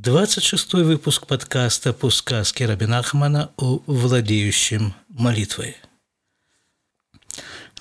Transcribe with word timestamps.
26 0.00 0.74
выпуск 0.74 1.26
подкаста 1.26 1.92
по 1.92 2.08
сказке 2.10 2.66
Рабинахмана 2.66 3.50
о 3.56 3.82
владеющем 3.86 4.94
молитвой. 5.08 5.76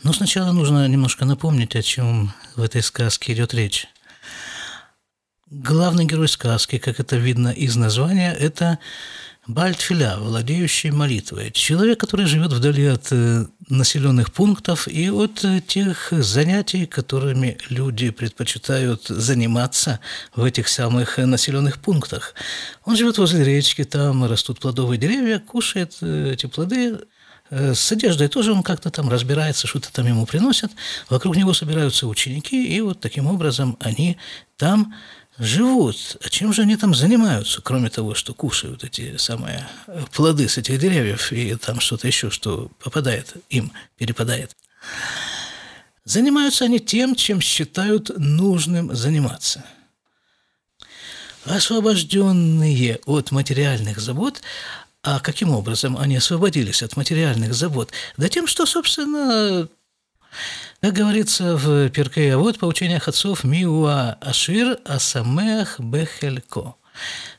Но 0.02 0.14
сначала 0.14 0.52
нужно 0.52 0.88
немножко 0.88 1.26
напомнить, 1.26 1.76
о 1.76 1.84
чем 1.84 2.34
в 2.56 2.64
этой 2.64 2.82
сказке 2.82 3.34
идет 3.34 3.54
речь. 3.54 3.86
Главный 5.52 6.06
герой 6.06 6.28
сказки, 6.28 6.80
как 6.80 7.00
это 7.00 7.18
видно 7.18 7.50
из 7.50 7.76
названия, 7.76 8.34
это 8.34 8.80
Бальтфиля, 9.48 10.18
владеющий 10.18 10.92
молитвой. 10.92 11.52
Человек, 11.52 12.02
который 12.02 12.26
живет 12.26 12.52
вдали 12.52 12.86
от 12.86 13.08
э, 13.12 13.46
населенных 13.70 14.34
пунктов 14.34 14.90
и 14.90 15.10
от 15.10 15.46
э, 15.46 15.62
тех 15.66 16.10
занятий, 16.12 16.86
которыми 16.86 17.58
люди 17.70 18.10
предпочитают 18.10 19.08
заниматься 19.08 20.02
в 20.36 20.44
этих 20.44 20.68
самых 20.68 21.18
населенных 21.18 21.80
пунктах. 21.80 22.34
Он 22.84 22.98
живет 22.98 23.18
возле 23.20 23.46
речки, 23.46 23.86
там 23.86 24.26
растут 24.26 24.60
плодовые 24.60 25.00
деревья, 25.00 25.40
кушает 25.40 25.96
э, 26.02 26.32
эти 26.34 26.46
плоды, 26.48 27.00
с 27.50 27.94
одеждой 27.94 28.28
тоже 28.28 28.52
он 28.52 28.62
как-то 28.62 28.92
там 28.92 29.08
разбирается, 29.10 29.68
что-то 29.68 29.90
там 29.94 30.06
ему 30.06 30.26
приносят. 30.26 30.70
Вокруг 31.10 31.38
него 31.38 31.54
собираются 31.54 32.06
ученики, 32.06 32.76
и 32.76 32.82
вот 32.82 33.00
таким 33.00 33.26
образом 33.26 33.78
они 33.80 34.18
там 34.58 34.94
живут. 35.38 36.18
А 36.24 36.30
чем 36.30 36.54
же 36.54 36.64
они 36.64 36.76
там 36.78 36.96
занимаются, 36.96 37.62
кроме 37.62 37.90
того, 37.90 38.16
что 38.16 38.34
кушают 38.34 38.84
эти 38.84 39.18
самые 39.18 39.68
э, 39.88 40.04
плоды 40.12 40.48
с 40.48 40.58
этих 40.58 40.80
деревьев 40.80 41.32
и 41.32 41.56
там 41.56 41.80
что-то 41.80 42.08
еще, 42.08 42.30
что 42.30 42.72
попадает 42.80 43.34
им, 43.50 43.72
перепадает? 43.98 44.56
Занимаются 46.04 46.66
они 46.66 46.80
тем, 46.80 47.16
чем 47.16 47.42
считают 47.42 48.12
нужным 48.18 48.96
заниматься. 48.96 49.66
Освобожденные 51.46 53.00
от 53.06 53.32
материальных 53.32 54.00
забот, 54.00 54.42
а 55.04 55.20
каким 55.20 55.52
образом 55.52 55.98
они 55.98 56.18
освободились 56.18 56.84
от 56.84 56.98
материальных 56.98 57.54
забот? 57.54 57.92
Да 58.18 58.28
тем, 58.28 58.48
что, 58.48 58.66
собственно, 58.66 59.70
как 60.82 60.94
говорится 60.94 61.58
в 61.58 61.90
Перкей, 61.90 62.34
а 62.34 62.38
вот 62.38 62.60
по 62.60 62.66
учениях 62.66 63.08
отцов 63.08 63.44
Миуа 63.44 64.18
Ашир 64.22 64.80
Асамеах 64.86 65.80
Бехелько. 65.80 66.76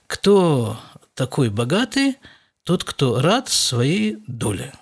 Кто 0.06 0.78
такой 1.14 1.48
богатый, 1.48 2.16
тот, 2.64 2.84
кто 2.84 3.20
рад 3.20 3.48
своей 3.48 4.18
доле. 4.26 4.72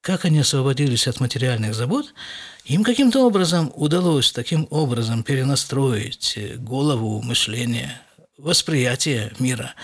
Как 0.00 0.24
они 0.24 0.40
освободились 0.40 1.08
от 1.08 1.18
материальных 1.18 1.74
забот, 1.74 2.14
им 2.64 2.84
каким-то 2.84 3.26
образом 3.26 3.72
удалось 3.74 4.32
таким 4.32 4.68
образом 4.70 5.22
перенастроить 5.22 6.38
голову, 6.58 7.22
мышление, 7.22 8.00
восприятие 8.38 9.32
мира, 9.38 9.74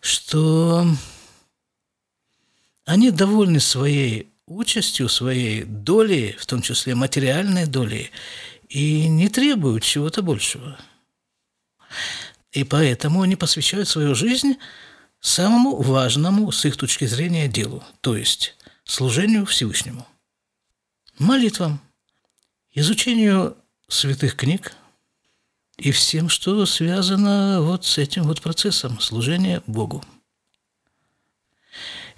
что 0.00 0.86
они 2.86 3.10
довольны 3.10 3.60
своей 3.60 4.32
участью 4.48 5.08
своей 5.08 5.64
долей, 5.64 6.36
в 6.38 6.46
том 6.46 6.62
числе 6.62 6.94
материальной 6.94 7.66
долей, 7.66 8.10
и 8.68 9.08
не 9.08 9.28
требуют 9.28 9.82
чего-то 9.82 10.22
большего. 10.22 10.78
И 12.52 12.64
поэтому 12.64 13.22
они 13.22 13.36
посвящают 13.36 13.88
свою 13.88 14.14
жизнь 14.14 14.56
самому 15.20 15.76
важному 15.80 16.50
с 16.50 16.64
их 16.64 16.76
точки 16.76 17.04
зрения 17.04 17.48
делу, 17.48 17.82
то 18.00 18.16
есть 18.16 18.56
служению 18.84 19.46
Всевышнему. 19.46 20.06
Молитвам, 21.18 21.80
изучению 22.72 23.56
святых 23.88 24.36
книг 24.36 24.74
и 25.76 25.90
всем, 25.90 26.28
что 26.28 26.64
связано 26.66 27.60
вот 27.62 27.84
с 27.84 27.98
этим 27.98 28.24
вот 28.24 28.40
процессом 28.40 29.00
служения 29.00 29.62
Богу. 29.66 30.04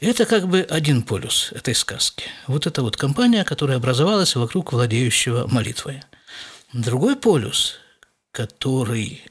Это 0.01 0.25
как 0.25 0.49
бы 0.49 0.63
один 0.63 1.03
полюс 1.03 1.53
этой 1.53 1.75
сказки. 1.75 2.25
Вот 2.47 2.67
эта 2.67 2.83
вот 2.83 2.97
компания, 2.97 3.45
которая 3.45 3.77
образовалась 3.77 4.35
вокруг 4.35 4.73
владеющего 4.73 5.47
молитвой. 5.47 6.03
Другой 6.73 7.17
полюс, 7.17 7.75
который 8.33 9.23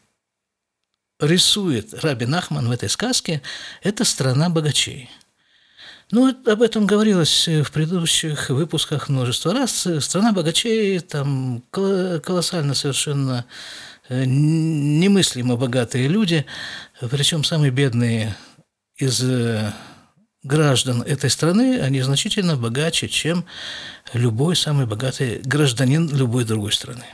рисует 1.20 1.94
Раби 2.04 2.28
Нахман 2.28 2.68
в 2.68 2.72
этой 2.72 2.88
сказке, 2.88 3.42
это 3.82 4.06
страна 4.06 4.50
богачей. 4.50 5.10
Ну, 6.12 6.30
об 6.30 6.62
этом 6.62 6.86
говорилось 6.86 7.48
в 7.48 7.72
предыдущих 7.72 8.50
выпусках 8.50 9.10
множество 9.10 9.54
раз. 9.54 9.88
Страна 10.00 10.34
богачей, 10.34 11.00
там 11.00 11.64
колоссально 11.72 12.76
совершенно 12.76 13.46
э, 14.08 14.24
немыслимо 14.26 15.56
богатые 15.56 16.08
люди, 16.08 16.46
причем 17.12 17.44
самые 17.44 17.72
бедные 17.72 18.36
из 18.98 19.22
э, 19.24 19.72
граждан 20.44 21.02
этой 21.02 21.30
страны, 21.30 21.80
они 21.80 22.02
значительно 22.02 22.56
богаче, 22.56 23.10
чем 23.10 23.46
любой 24.14 24.56
самый 24.56 24.86
богатый 24.86 25.40
гражданин 25.44 26.10
любой 26.16 26.46
другой 26.46 26.72
страны. 26.72 27.06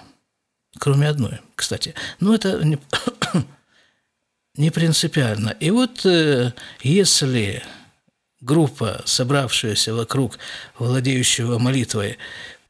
Кроме 0.77 1.07
одной, 1.07 1.39
кстати. 1.55 1.95
Но 2.19 2.35
это 2.35 2.63
не, 2.63 2.77
не 4.55 4.69
принципиально. 4.69 5.55
И 5.59 5.71
вот 5.71 6.05
э, 6.05 6.51
если 6.81 7.63
группа, 8.41 9.01
собравшаяся 9.05 9.93
вокруг 9.93 10.37
владеющего 10.77 11.57
молитвой, 11.57 12.17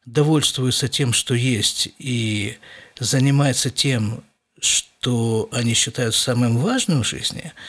довольствуется 0.06 0.88
тем, 0.88 1.14
что 1.14 1.34
есть, 1.34 1.90
и 1.98 2.58
занимается 3.00 3.72
тем, 3.72 4.24
что 4.62 5.50
они 5.52 5.74
считают 5.74 6.16
самым 6.16 6.58
важным 6.58 7.04
в 7.04 7.08
жизни– 7.08 7.52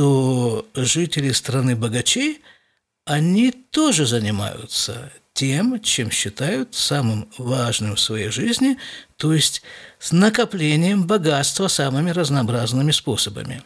то 0.00 0.66
жители 0.74 1.30
страны 1.30 1.76
богачей, 1.76 2.40
они 3.04 3.52
тоже 3.52 4.06
занимаются 4.06 5.12
тем, 5.34 5.78
чем 5.82 6.10
считают 6.10 6.74
самым 6.74 7.28
важным 7.36 7.96
в 7.96 8.00
своей 8.00 8.30
жизни, 8.30 8.78
то 9.18 9.34
есть 9.34 9.60
с 9.98 10.10
накоплением 10.10 11.06
богатства 11.06 11.68
самыми 11.68 12.12
разнообразными 12.12 12.92
способами. 12.92 13.62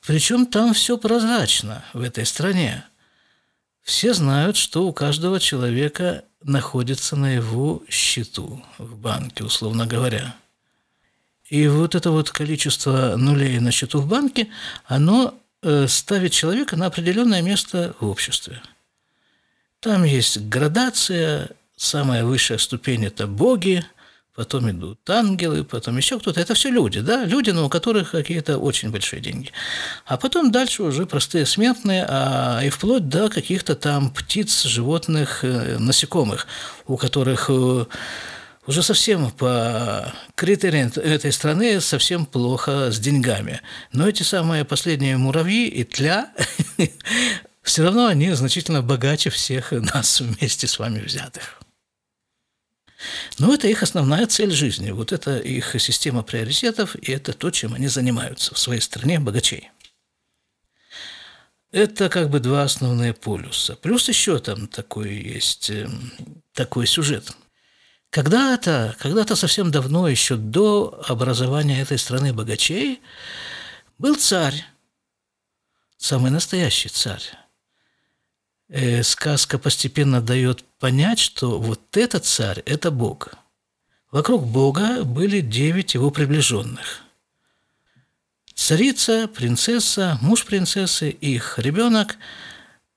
Причем 0.00 0.46
там 0.46 0.72
все 0.72 0.96
прозрачно 0.96 1.84
в 1.92 2.00
этой 2.00 2.24
стране. 2.24 2.82
Все 3.82 4.14
знают, 4.14 4.56
что 4.56 4.86
у 4.86 4.94
каждого 4.94 5.38
человека 5.38 6.24
находится 6.42 7.14
на 7.14 7.34
его 7.34 7.82
счету 7.90 8.64
в 8.78 8.96
банке, 8.96 9.44
условно 9.44 9.84
говоря– 9.84 10.34
и 11.52 11.68
вот 11.68 11.94
это 11.94 12.10
вот 12.10 12.30
количество 12.30 13.16
нулей 13.18 13.60
на 13.60 13.72
счету 13.72 14.00
в 14.00 14.06
банке, 14.06 14.48
оно 14.86 15.34
э, 15.62 15.86
ставит 15.86 16.32
человека 16.32 16.76
на 16.76 16.86
определенное 16.86 17.42
место 17.42 17.94
в 18.00 18.08
обществе. 18.08 18.62
Там 19.80 20.04
есть 20.04 20.48
градация, 20.48 21.50
самая 21.76 22.24
высшая 22.24 22.56
ступень– 22.56 23.04
это 23.06 23.26
боги, 23.26 23.84
потом 24.34 24.70
идут 24.70 24.98
ангелы, 25.10 25.62
потом 25.62 25.98
еще 25.98 26.18
кто-то. 26.18 26.40
Это 26.40 26.54
все 26.54 26.70
люди, 26.70 27.00
да, 27.00 27.26
люди, 27.26 27.50
но 27.50 27.66
у 27.66 27.68
которых 27.68 28.12
какие-то 28.12 28.56
очень 28.56 28.90
большие 28.90 29.20
деньги. 29.20 29.50
А 30.06 30.16
потом 30.16 30.52
дальше 30.52 30.82
уже 30.82 31.04
простые 31.04 31.44
смертные, 31.44 32.06
а 32.08 32.62
и 32.64 32.70
вплоть 32.70 33.10
до 33.10 33.28
каких-то 33.28 33.74
там 33.74 34.10
птиц, 34.10 34.62
животных, 34.62 35.44
э, 35.44 35.76
насекомых, 35.78 36.46
у 36.86 36.96
которых 36.96 37.50
э, 37.50 37.84
уже 38.66 38.82
совсем 38.82 39.30
по 39.30 40.12
критериям 40.34 40.92
этой 40.94 41.32
страны 41.32 41.80
совсем 41.80 42.26
плохо 42.26 42.90
с 42.90 42.98
деньгами. 42.98 43.60
Но 43.92 44.08
эти 44.08 44.22
самые 44.22 44.64
последние 44.64 45.16
муравьи 45.16 45.66
и 45.66 45.84
тля, 45.84 46.32
все 47.62 47.82
равно 47.82 48.06
они 48.06 48.32
значительно 48.32 48.82
богаче 48.82 49.30
всех 49.30 49.72
нас 49.72 50.20
вместе 50.20 50.66
с 50.66 50.78
вами 50.78 51.00
взятых. 51.00 51.60
Но 53.38 53.52
это 53.52 53.66
их 53.66 53.82
основная 53.82 54.26
цель 54.26 54.52
жизни. 54.52 54.92
Вот 54.92 55.10
это 55.10 55.38
их 55.38 55.74
система 55.80 56.22
приоритетов, 56.22 56.94
и 56.94 57.10
это 57.10 57.32
то, 57.32 57.50
чем 57.50 57.74
они 57.74 57.88
занимаются 57.88 58.54
в 58.54 58.58
своей 58.58 58.80
стране 58.80 59.18
богачей. 59.18 59.70
Это 61.72 62.08
как 62.10 62.30
бы 62.30 62.38
два 62.38 62.62
основные 62.62 63.12
полюса. 63.12 63.74
Плюс 63.74 64.08
еще 64.08 64.38
там 64.38 64.68
такой 64.68 65.14
есть 65.14 65.70
эм, 65.70 66.12
такой 66.52 66.86
сюжет– 66.86 67.32
когда-то, 68.12 68.94
когда-то 68.98 69.36
совсем 69.36 69.70
давно, 69.70 70.06
еще 70.06 70.36
до 70.36 71.02
образования 71.08 71.80
этой 71.80 71.96
страны 71.96 72.34
богачей, 72.34 73.00
был 73.96 74.16
царь, 74.16 74.66
самый 75.96 76.30
настоящий 76.30 76.90
царь. 76.90 77.22
Э, 78.68 79.02
сказка 79.02 79.58
постепенно 79.58 80.20
дает 80.20 80.62
понять, 80.78 81.20
что 81.20 81.58
вот 81.58 81.96
этот 81.96 82.26
царь– 82.26 82.60
это 82.66 82.90
Бог. 82.90 83.30
Вокруг 84.10 84.46
Бога 84.46 85.04
были 85.04 85.40
девять 85.40 85.94
его 85.94 86.10
приближенных. 86.10 87.00
Царица, 88.54 89.26
принцесса, 89.26 90.18
муж 90.20 90.44
принцессы, 90.44 91.08
их 91.08 91.58
ребенок– 91.58 92.18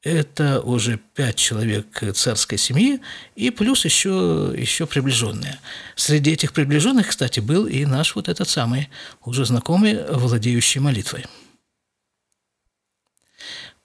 это 0.05 0.61
уже 0.61 0.99
пять 1.15 1.35
человек 1.35 2.03
царской 2.13 2.59
семьи 2.59 3.01
и 3.35 3.49
плюс 3.49 3.85
еще, 3.85 4.53
еще 4.55 4.85
приближенные. 4.85 5.59
Среди 5.95 6.31
этих 6.31 6.53
приближенных, 6.53 7.07
кстати, 7.07 7.39
был 7.39 7.65
и 7.65 7.85
наш 7.85 8.15
вот 8.15 8.29
этот 8.29 8.47
самый 8.47 8.89
уже 9.23 9.45
знакомый, 9.45 9.99
владеющий 10.09 10.79
молитвой. 10.79 11.25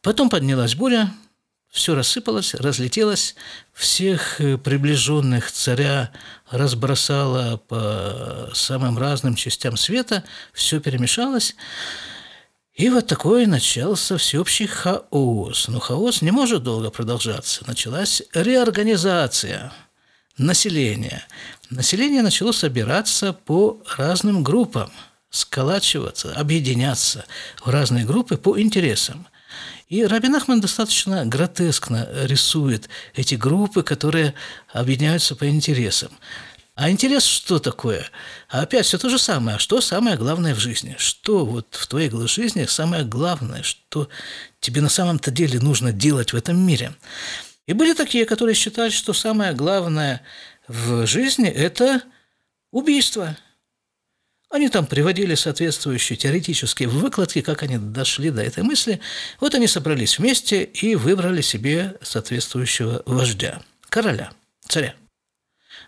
Потом 0.02 0.28
поднялась 0.28 0.74
буря, 0.74 1.10
все 1.70 1.94
рассыпалось, 1.94 2.54
разлетелось, 2.54 3.34
всех 3.72 4.36
приближенных 4.36 5.50
царя 5.50 6.10
разбросало 6.50 7.56
по 7.56 8.50
самым 8.52 8.98
разным 8.98 9.36
частям 9.36 9.78
света, 9.78 10.24
все 10.52 10.80
перемешалось. 10.80 11.56
И 12.80 12.88
вот 12.88 13.06
такой 13.06 13.44
начался 13.44 14.16
всеобщий 14.16 14.66
хаос. 14.66 15.68
Но 15.68 15.80
хаос 15.80 16.22
не 16.22 16.30
может 16.30 16.62
долго 16.62 16.88
продолжаться. 16.88 17.62
Началась 17.66 18.22
реорганизация 18.32 19.70
населения. 20.38 21.22
Население 21.68 22.22
начало 22.22 22.52
собираться 22.52 23.34
по 23.34 23.82
разным 23.98 24.42
группам, 24.42 24.90
сколачиваться, 25.28 26.32
объединяться 26.32 27.26
в 27.62 27.68
разные 27.68 28.06
группы 28.06 28.38
по 28.38 28.58
интересам. 28.58 29.26
И 29.90 30.02
Рабин 30.06 30.36
Ахман 30.36 30.62
достаточно 30.62 31.26
гротескно 31.26 32.08
рисует 32.22 32.88
эти 33.14 33.34
группы, 33.34 33.82
которые 33.82 34.32
объединяются 34.72 35.36
по 35.36 35.46
интересам. 35.46 36.12
А 36.80 36.90
интерес 36.90 37.26
что 37.26 37.58
такое? 37.58 38.08
А 38.48 38.62
опять 38.62 38.86
все 38.86 38.96
то 38.96 39.10
же 39.10 39.18
самое. 39.18 39.58
Что 39.58 39.82
самое 39.82 40.16
главное 40.16 40.54
в 40.54 40.58
жизни? 40.60 40.94
Что 40.96 41.44
вот 41.44 41.74
в 41.74 41.86
твоей 41.86 42.10
жизни 42.26 42.64
самое 42.64 43.04
главное? 43.04 43.62
Что 43.62 44.08
тебе 44.60 44.80
на 44.80 44.88
самом-то 44.88 45.30
деле 45.30 45.60
нужно 45.60 45.92
делать 45.92 46.32
в 46.32 46.36
этом 46.36 46.56
мире? 46.56 46.94
И 47.66 47.74
были 47.74 47.92
такие, 47.92 48.24
которые 48.24 48.54
считали, 48.54 48.88
что 48.88 49.12
самое 49.12 49.52
главное 49.52 50.22
в 50.68 51.06
жизни– 51.06 51.48
это 51.50 52.00
убийство. 52.70 53.36
Они 54.48 54.70
там 54.70 54.86
приводили 54.86 55.34
соответствующие 55.34 56.16
теоретические 56.16 56.88
выкладки, 56.88 57.42
как 57.42 57.62
они 57.62 57.76
дошли 57.76 58.30
до 58.30 58.40
этой 58.40 58.62
мысли. 58.62 59.00
Вот 59.38 59.54
они 59.54 59.66
собрались 59.66 60.18
вместе 60.18 60.64
и 60.64 60.94
выбрали 60.94 61.42
себе 61.42 61.98
соответствующего 62.00 63.02
вождя, 63.04 63.60
короля, 63.90 64.32
царя. 64.66 64.94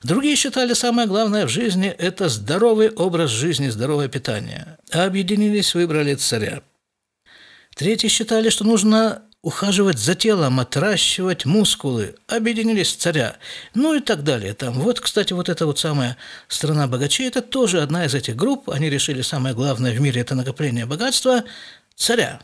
Другие 0.03 0.35
считали, 0.35 0.73
самое 0.73 1.07
главное 1.07 1.47
в 1.47 1.49
жизни– 1.49 1.89
это 1.99 2.29
здоровый 2.29 2.91
образ 2.91 3.31
жизни, 3.31 3.69
здоровое 3.69 4.09
питание. 4.09 4.79
А 4.91 5.05
объединились, 5.05 5.75
выбрали 5.75 6.15
царя. 6.15 6.63
Третьи 7.77 8.09
считали, 8.09 8.51
что 8.51 8.65
нужно 8.65 9.23
ухаживать 9.43 9.99
за 9.99 10.15
телом, 10.15 10.59
отращивать 10.61 11.45
мускулы, 11.45 12.17
объединились 12.27 12.93
царя, 12.93 13.37
ну 13.75 13.95
и 13.95 14.01
так 14.01 14.25
далее. 14.25 14.55
Там, 14.55 14.75
вот, 14.75 15.01
кстати, 15.01 15.33
вот 15.33 15.49
эта 15.49 15.67
вот 15.67 15.79
самая 15.79 16.17
страна 16.49 16.89
богачей, 16.89 17.29
это 17.29 17.41
тоже 17.41 17.81
одна 17.81 18.05
из 18.05 18.15
этих 18.15 18.35
групп. 18.35 18.71
Они 18.71 18.91
решили 18.91 19.23
самое 19.23 19.55
главное 19.55 19.93
в 19.93 20.01
мире– 20.01 20.21
это 20.23 20.35
накопление 20.35 20.87
богатства 20.87 21.45
царя. 21.95 22.41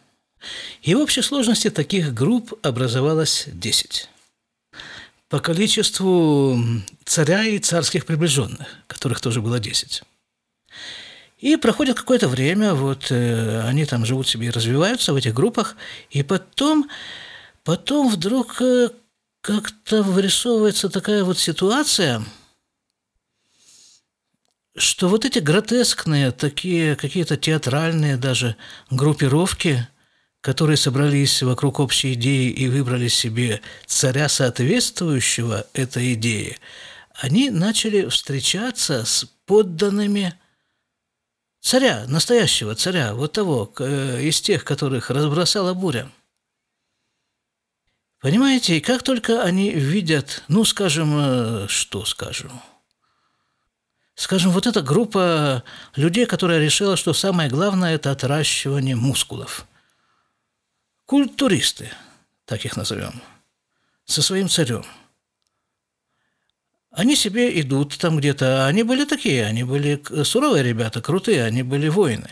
И 0.83 0.95
в 0.95 1.01
общей 1.01 1.23
сложности 1.23 1.71
таких 1.71 2.15
групп 2.15 2.55
образовалось 2.63 3.45
10 3.47 4.09
по 5.29 5.41
количеству 5.41 6.59
царя 7.05 7.45
и 7.45 7.59
царских 7.59 8.07
приближенных, 8.07 8.67
которых 8.87 9.21
тоже 9.21 9.41
было 9.41 9.61
10. 9.61 10.03
И 11.39 11.57
проходит 11.57 11.97
какое-то 11.97 12.29
время, 12.29 12.75
вот 12.75 13.11
э, 13.11 13.63
они 13.63 13.85
там 13.85 14.05
живут 14.05 14.27
себе 14.27 14.49
и 14.49 14.51
развиваются 14.51 15.13
в 15.13 15.17
этих 15.17 15.35
группах, 15.35 15.77
и 16.11 16.23
потом, 16.23 16.89
потом 17.63 18.09
вдруг 18.09 18.61
э, 18.61 18.91
как-то 19.41 20.03
вырисовывается 20.03 20.89
такая 20.89 21.23
вот 21.23 21.39
ситуация, 21.39 22.25
что 24.77 25.09
вот 25.09 25.25
эти 25.25 25.39
гротескные, 25.39 26.33
такие 26.33 26.97
какие-то 26.97 27.37
театральные 27.37 28.17
даже 28.17 28.57
группировки– 28.91 29.87
которые 30.49 30.79
собрались 30.79 31.43
вокруг 31.43 31.79
общей 31.79 32.15
идеи 32.15 32.49
и 32.49 32.69
выбрали 32.69 33.09
себе 33.09 33.61
царя, 33.85 34.31
соответствующего 34.31 35.67
этой 35.75 36.15
идее, 36.15 36.57
они 37.13 37.51
начали 37.51 38.09
встречаться 38.09 39.05
с 39.05 39.27
подданными 39.45 40.33
царя, 41.61 42.07
настоящего 42.09 42.75
царя, 42.75 43.13
вот 43.13 43.35
того, 43.35 43.71
э, 43.79 44.23
из 44.23 44.41
тех, 44.41 44.65
которых 44.65 45.11
разбросала 45.11 45.75
буря. 45.75 46.11
Понимаете, 48.23 48.79
и 48.79 48.81
как 48.81 49.03
только 49.03 49.43
они 49.43 49.69
видят, 49.73 50.45
ну, 50.49 50.65
скажем, 50.65 51.13
э, 51.15 51.67
что 51.69 52.07
скажем, 52.07 52.53
скажем, 54.15 54.53
вот 54.53 54.67
эта 54.67 54.81
группа 54.81 55.63
людей, 55.95 56.25
которая 56.25 56.59
решила, 56.59 56.97
что 56.97 57.13
самое 57.13 57.51
главное– 57.51 57.95
это 57.97 58.13
отращивание 58.13 58.97
мускулов– 58.97 59.67
культуристы, 61.09 61.91
так 62.45 62.67
их 62.67 62.77
назовем, 62.77 63.23
со 64.05 64.21
своим 64.21 64.51
царем. 64.51 64.85
Они 66.91 67.17
себе 67.17 67.59
идут 67.63 67.97
там 67.97 68.19
где-то, 68.19 68.67
они 68.67 68.83
были 68.83 69.07
такие, 69.07 69.47
они 69.47 69.65
были 69.65 70.03
суровые 70.25 70.63
ребята, 70.63 71.01
крутые, 71.01 71.45
они 71.45 71.63
были 71.63 71.89
воины 71.89 72.31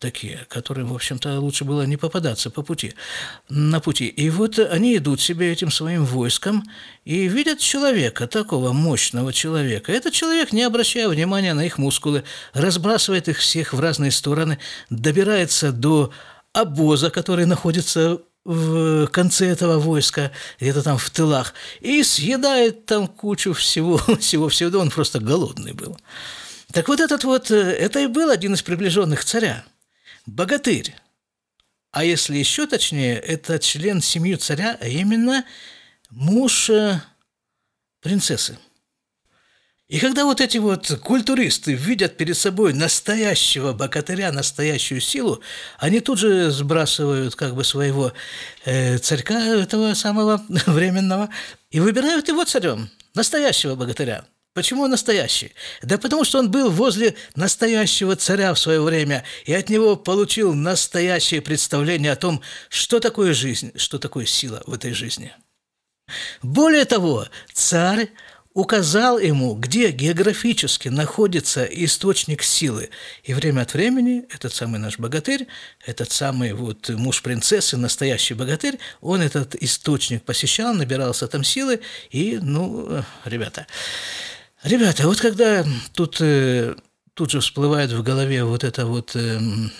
такие, 0.00 0.46
которым, 0.48 0.88
в 0.88 0.94
общем-то, 0.94 1.40
лучше 1.40 1.64
было 1.64 1.82
не 1.82 1.96
попадаться 1.96 2.50
по 2.50 2.62
пути, 2.62 2.94
на 3.48 3.80
пути. 3.80 4.06
И 4.06 4.30
вот 4.30 4.58
они 4.58 4.96
идут 4.96 5.20
себе 5.20 5.50
этим 5.50 5.72
своим 5.72 6.04
войском 6.04 6.62
и 7.04 7.26
видят 7.26 7.58
человека, 7.58 8.28
такого 8.28 8.72
мощного 8.72 9.32
человека. 9.32 9.90
Этот 9.90 10.12
человек, 10.12 10.52
не 10.52 10.62
обращая 10.62 11.08
внимания 11.08 11.52
на 11.52 11.66
их 11.66 11.78
мускулы, 11.78 12.22
разбрасывает 12.52 13.28
их 13.28 13.38
всех 13.38 13.72
в 13.72 13.80
разные 13.80 14.12
стороны, 14.12 14.58
добирается 14.88 15.72
до 15.72 16.12
обоза, 16.60 17.10
который 17.10 17.46
находится 17.46 18.20
в 18.44 19.06
конце 19.08 19.46
этого 19.48 19.78
войска, 19.78 20.32
где-то 20.58 20.82
там 20.82 20.96
в 20.98 21.10
тылах, 21.10 21.54
и 21.80 22.02
съедает 22.02 22.86
там 22.86 23.06
кучу 23.06 23.52
всего, 23.52 23.98
всего, 24.20 24.48
всего, 24.48 24.78
он 24.78 24.90
просто 24.90 25.20
голодный 25.20 25.72
был. 25.72 25.98
Так 26.72 26.88
вот 26.88 27.00
этот 27.00 27.24
вот, 27.24 27.50
э, 27.50 27.56
это 27.56 28.00
и 28.00 28.06
был 28.06 28.30
один 28.30 28.54
из 28.54 28.62
приближенных 28.62 29.24
царя, 29.24 29.64
богатырь. 30.26 30.94
А 31.90 32.04
если 32.04 32.36
еще 32.36 32.66
точнее, 32.66 33.16
это 33.18 33.58
член 33.58 34.00
семьи 34.00 34.36
царя, 34.36 34.76
а 34.80 34.86
именно 34.86 35.44
муж 36.10 36.70
э, 36.70 37.00
принцессы. 38.00 38.58
И 39.88 40.00
когда 40.00 40.26
вот 40.26 40.42
эти 40.42 40.58
вот 40.58 41.00
культуристы 41.02 41.72
видят 41.72 42.18
перед 42.18 42.36
собой 42.36 42.74
настоящего 42.74 43.72
богатыря, 43.72 44.30
настоящую 44.32 45.00
силу, 45.00 45.40
они 45.78 46.00
тут 46.00 46.18
же 46.18 46.50
сбрасывают 46.50 47.34
как 47.34 47.54
бы 47.54 47.64
своего 47.64 48.12
э, 48.66 48.98
царька 48.98 49.38
этого 49.38 49.94
самого 49.94 50.44
временного 50.66 51.30
и 51.70 51.80
выбирают 51.80 52.28
его 52.28 52.44
царем, 52.44 52.90
настоящего 53.14 53.76
богатыря. 53.76 54.26
Почему 54.52 54.82
он 54.82 54.90
настоящий? 54.90 55.54
Да 55.82 55.96
потому 55.96 56.24
что 56.24 56.38
он 56.38 56.50
был 56.50 56.70
возле 56.70 57.14
настоящего 57.34 58.14
царя 58.14 58.52
в 58.52 58.58
свое 58.58 58.82
время 58.82 59.24
и 59.46 59.54
от 59.54 59.70
него 59.70 59.96
получил 59.96 60.52
настоящее 60.52 61.40
представление 61.40 62.12
о 62.12 62.16
том, 62.16 62.42
что 62.68 63.00
такое 63.00 63.32
жизнь, 63.32 63.72
что 63.76 63.98
такое 63.98 64.26
сила 64.26 64.62
в 64.66 64.74
этой 64.74 64.92
жизни. 64.92 65.32
Более 66.42 66.84
того, 66.84 67.26
царь 67.52 68.10
указал 68.58 69.20
ему, 69.20 69.54
где 69.54 69.92
географически 69.92 70.88
находится 70.88 71.62
источник 71.62 72.42
силы. 72.42 72.90
И 73.22 73.32
время 73.32 73.60
от 73.60 73.72
времени 73.72 74.24
этот 74.34 74.52
самый 74.52 74.80
наш 74.80 74.98
богатырь, 74.98 75.46
этот 75.86 76.10
самый 76.10 76.52
вот 76.54 76.88
муж 76.88 77.22
принцессы, 77.22 77.76
настоящий 77.76 78.34
богатырь, 78.34 78.80
он 79.00 79.20
этот 79.20 79.54
источник 79.54 80.24
посещал, 80.24 80.74
набирался 80.74 81.28
там 81.28 81.44
силы, 81.44 81.78
и, 82.10 82.40
ну, 82.42 83.04
ребята, 83.24 83.68
ребята, 84.64 85.06
вот 85.06 85.20
когда 85.20 85.64
тут, 85.94 86.16
э, 86.20 86.74
тут 87.14 87.30
же 87.30 87.38
всплывает 87.38 87.92
в 87.92 88.02
голове 88.02 88.42
вот 88.42 88.64
это 88.64 88.86
вот, 88.86 89.14
эм, 89.14 89.70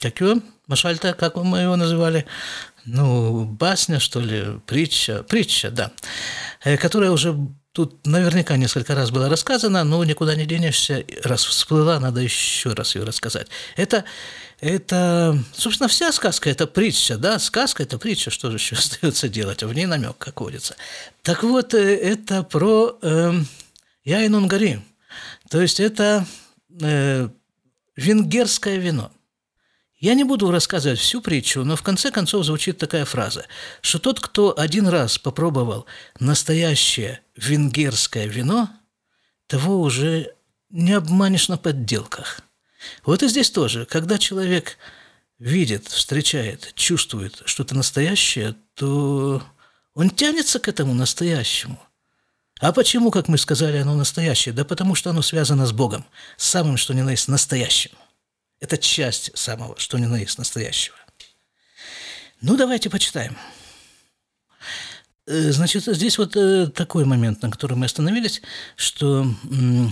как 0.00 0.20
его, 0.20 0.42
Машальта, 0.66 1.14
как 1.14 1.36
мы 1.36 1.60
его 1.60 1.76
называли, 1.76 2.26
ну, 2.88 3.44
басня, 3.44 4.00
что 4.00 4.20
ли, 4.20 4.58
притча, 4.66 5.22
притча, 5.22 5.70
да, 5.70 5.92
э, 6.64 6.76
которая 6.76 7.10
уже 7.10 7.36
тут 7.72 8.06
наверняка 8.06 8.56
несколько 8.56 8.94
раз 8.94 9.10
была 9.10 9.28
рассказана, 9.28 9.84
но 9.84 10.02
никуда 10.04 10.34
не 10.34 10.46
денешься, 10.46 11.04
раз 11.22 11.44
всплыла, 11.44 12.00
надо 12.00 12.20
еще 12.20 12.72
раз 12.72 12.94
ее 12.94 13.04
рассказать. 13.04 13.48
Это, 13.76 14.04
это, 14.60 15.38
собственно, 15.52 15.88
вся 15.88 16.10
сказка– 16.12 16.50
это 16.50 16.66
притча, 16.66 17.18
да, 17.18 17.38
сказка– 17.38 17.82
это 17.84 17.98
притча, 17.98 18.30
что 18.30 18.50
же 18.50 18.56
еще 18.56 18.74
остается 18.76 19.28
делать, 19.28 19.62
в 19.62 19.72
ней 19.72 19.86
намек, 19.86 20.16
как 20.18 20.40
водится. 20.40 20.74
Так 21.22 21.42
вот, 21.42 21.74
э, 21.74 21.96
это 21.96 22.42
про 22.42 22.98
э, 23.02 23.32
Яйнунгари, 24.04 24.82
то 25.50 25.60
есть 25.60 25.78
это 25.78 26.26
э, 26.80 27.28
венгерское 27.96 28.76
вино– 28.76 29.12
Я 29.98 30.14
не 30.14 30.22
буду 30.22 30.50
рассказывать 30.52 31.00
всю 31.00 31.20
притчу, 31.20 31.64
но 31.64 31.74
в 31.74 31.82
конце 31.82 32.12
концов 32.12 32.44
звучит 32.44 32.78
такая 32.78 33.04
фраза, 33.04 33.46
что 33.80 33.98
тот, 33.98 34.20
кто 34.20 34.56
один 34.56 34.86
раз 34.86 35.18
попробовал 35.18 35.86
настоящее 36.20 37.20
венгерское 37.34 38.26
вино, 38.26 38.70
того 39.48 39.80
уже 39.80 40.34
не 40.70 40.92
обманешь 40.92 41.48
на 41.48 41.58
подделках. 41.58 42.40
Вот 43.04 43.24
и 43.24 43.28
здесь 43.28 43.50
тоже, 43.50 43.86
когда 43.86 44.18
человек 44.18 44.78
видит, 45.40 45.88
встречает, 45.88 46.72
чувствует 46.74 47.42
что-то 47.44 47.74
настоящее, 47.74 48.54
то 48.74 49.42
он 49.94 50.10
тянется 50.10 50.60
к 50.60 50.68
этому 50.68 50.94
настоящему. 50.94 51.82
А 52.60 52.72
почему, 52.72 53.10
как 53.10 53.26
мы 53.26 53.36
сказали, 53.36 53.78
оно 53.78 53.96
настоящее? 53.96 54.52
Да 54.52 54.64
потому 54.64 54.94
что 54.94 55.10
оно 55.10 55.22
связано 55.22 55.66
с 55.66 55.72
Богом, 55.72 56.04
самым, 56.36 56.76
что 56.76 56.94
ни 56.94 57.00
на 57.00 57.10
есть, 57.10 57.26
настоящим. 57.26 57.90
Это 58.60 58.76
часть 58.78 59.36
самого, 59.36 59.78
что 59.78 59.98
ни 59.98 60.06
на 60.06 60.16
есть 60.16 60.38
настоящего. 60.38 60.96
Ну, 62.40 62.56
давайте 62.56 62.90
почитаем. 62.90 63.36
Э, 65.26 65.52
значит, 65.52 65.84
здесь 65.84 66.18
вот 66.18 66.36
э, 66.36 66.68
такой 66.68 67.04
момент, 67.04 67.42
на 67.42 67.50
котором 67.50 67.80
мы 67.80 67.86
остановились, 67.86 68.42
что 68.76 69.26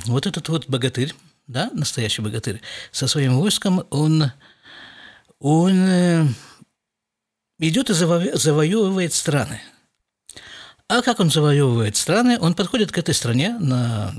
вот 0.06 0.26
этот 0.26 0.48
вот 0.48 0.68
богатырь, 0.68 1.14
да, 1.46 1.70
настоящий 1.72 2.22
богатырь, 2.22 2.60
со 2.90 3.06
своим 3.06 3.38
войском, 3.38 3.86
он, 3.90 4.32
он 5.38 5.72
э, 5.72 6.26
идет 7.58 7.90
и 7.90 7.94
завоевывает 7.94 9.12
страны. 9.12 9.60
А 10.88 11.02
как 11.02 11.20
он 11.20 11.30
завоевывает 11.30 11.96
страны? 11.96 12.38
Он 12.40 12.54
подходит 12.54 12.92
к 12.92 12.98
этой 12.98 13.14
стране 13.14 13.58
на 13.58 14.14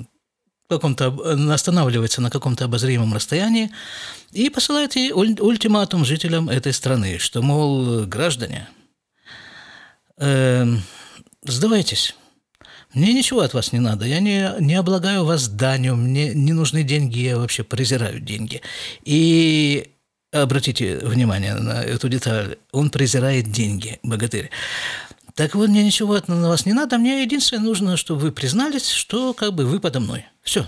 каком-то, 0.69 1.53
останавливается 1.53 2.21
на 2.21 2.29
каком-то 2.29 2.65
обозримом 2.65 3.13
расстоянии 3.13 3.71
и 4.31 4.49
посылает 4.49 4.95
ей 4.95 5.11
ультиматум 5.11 6.05
жителям 6.05 6.49
этой 6.49 6.73
страны, 6.73 7.17
что, 7.19 7.41
мол, 7.41 8.05
граждане, 8.05 8.67
э, 10.17 10.65
сдавайтесь. 11.43 12.15
Мне 12.93 13.13
ничего 13.13 13.41
от 13.41 13.53
вас 13.53 13.71
не 13.73 13.79
надо, 13.79 14.05
я 14.05 14.19
не, 14.19 14.51
не 14.59 14.75
облагаю 14.75 15.25
вас 15.25 15.47
данью, 15.49 15.95
мне 15.95 16.33
не 16.33 16.53
нужны 16.53 16.83
деньги, 16.83 17.19
я 17.19 17.37
вообще 17.37 17.63
презираю 17.63 18.19
деньги. 18.19 18.61
И 19.03 19.91
обратите 20.31 20.97
внимание 20.99 21.55
на 21.55 21.83
эту 21.83 22.09
деталь, 22.09 22.57
он 22.71 22.89
презирает 22.89 23.51
деньги, 23.51 23.99
богатырь. 24.03 24.49
Так 25.37 25.53
вот, 25.53 25.69
мне 25.69 25.85
ничего 25.85 26.15
от 26.15 26.27
вас 26.27 26.65
не 26.65 26.73
надо, 26.73 26.97
мне 26.97 27.21
единственное 27.21 27.61
нужно, 27.61 27.95
чтобы 27.95 28.21
вы 28.21 28.31
признались, 28.31 28.89
что 28.89 29.35
как 29.35 29.53
бы 29.53 29.67
вы 29.67 29.79
подо 29.79 29.99
мной. 29.99 30.25
Все. 30.41 30.67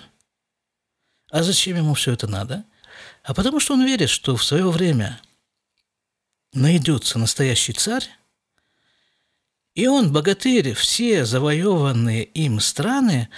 А 1.31 1.41
зачем 1.41 1.75
ему 1.75 1.95
все 1.95 2.11
это 2.13 2.27
надо? 2.27 2.65
А 3.23 3.33
потому 3.33 3.59
что 3.59 3.73
он 3.73 3.83
верит, 3.83 4.11
что 4.11 4.35
в 4.35 4.43
свое 4.43 4.69
время 4.69 5.19
найдется 6.53 7.17
настоящий 7.17 7.73
царь, 7.73 8.07
и 9.73 9.87
он, 9.87 10.13
богатырь, 10.13 10.75
все 10.75 11.25
завоеванные 11.25 12.23
им 12.23 12.59
страны, 12.59 13.29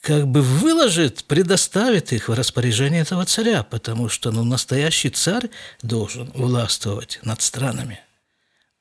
как 0.00 0.26
бы 0.26 0.40
выложит, 0.40 1.24
предоставит 1.24 2.14
их 2.14 2.30
в 2.30 2.32
распоряжение 2.32 3.02
этого 3.02 3.26
царя, 3.26 3.62
потому 3.62 4.08
что 4.08 4.30
ну, 4.30 4.42
настоящий 4.42 5.10
царь 5.10 5.50
должен 5.82 6.30
властвовать 6.32 7.18
над 7.22 7.42
странами 7.42 8.00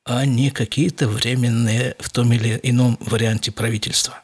а 0.05 0.25
не 0.25 0.51
какие-то 0.51 1.07
временные 1.07 1.95
в 1.99 2.11
том 2.11 2.31
или 2.31 2.59
ином 2.61 2.97
варианте 3.01 3.51
правительства. 3.51 4.21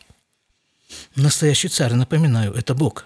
Настоящий 1.15 1.69
царь, 1.69 1.93
напоминаю, 1.93 2.53
это 2.53 2.75
Бог. 2.75 3.05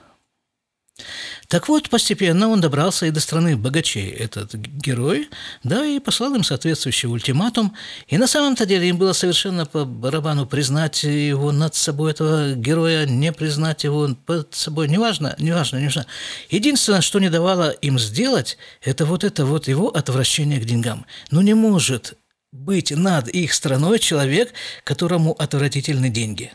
Так 1.48 1.68
вот, 1.68 1.90
постепенно 1.90 2.48
он 2.48 2.62
добрался 2.62 3.06
и 3.06 3.12
до 3.12 3.20
страны 3.20 3.56
богачей, 3.58 4.10
этот 4.10 4.56
герой, 4.56 5.30
да, 5.64 5.86
и 5.86 6.00
послал 6.00 6.36
им 6.36 6.44
соответствующий 6.44 7.08
ультиматум. 7.08 7.76
И 8.08 8.18
на 8.18 8.28
самом-то 8.28 8.66
деле 8.66 8.90
им 8.90 8.98
было 8.98 9.14
совершенно 9.14 9.66
по 9.66 9.86
барабану 9.86 10.46
признать 10.46 11.04
его 11.04 11.52
над 11.52 11.76
собой, 11.76 12.12
этого 12.12 12.54
героя, 12.54 13.06
не 13.06 13.32
признать 13.32 13.84
его 13.84 14.10
под 14.26 14.56
собой, 14.56 14.88
неважно, 14.88 15.36
неважно, 15.38 15.78
неважно. 15.78 16.06
Единственное, 16.50 17.02
что 17.02 17.20
не 17.20 17.30
давало 17.30 17.70
им 17.70 18.00
сделать, 18.00 18.58
это 18.82 19.06
вот 19.06 19.24
это 19.24 19.46
вот 19.46 19.68
его 19.68 19.90
отвращение 19.90 20.60
к 20.60 20.66
деньгам. 20.66 21.06
Ну 21.30 21.42
не 21.42 21.54
может 21.54 22.16
быть 22.56 22.92
над 22.92 23.28
их 23.28 23.54
страной 23.54 24.00
человек, 24.00 24.54
которому 24.84 25.34
отвратительны 25.34 26.10
деньги. 26.10 26.54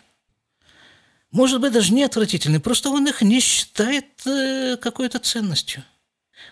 Может 1.31 1.61
быть, 1.61 1.73
даже 1.73 1.93
не 1.93 2.03
отвратительны, 2.03 2.59
просто 2.59 2.91
он 2.91 3.07
их 3.07 3.23
не 3.23 3.41
считает 3.41 4.07
э, 4.27 4.77
какой-то 4.77 5.19
ценностью. 5.19 5.85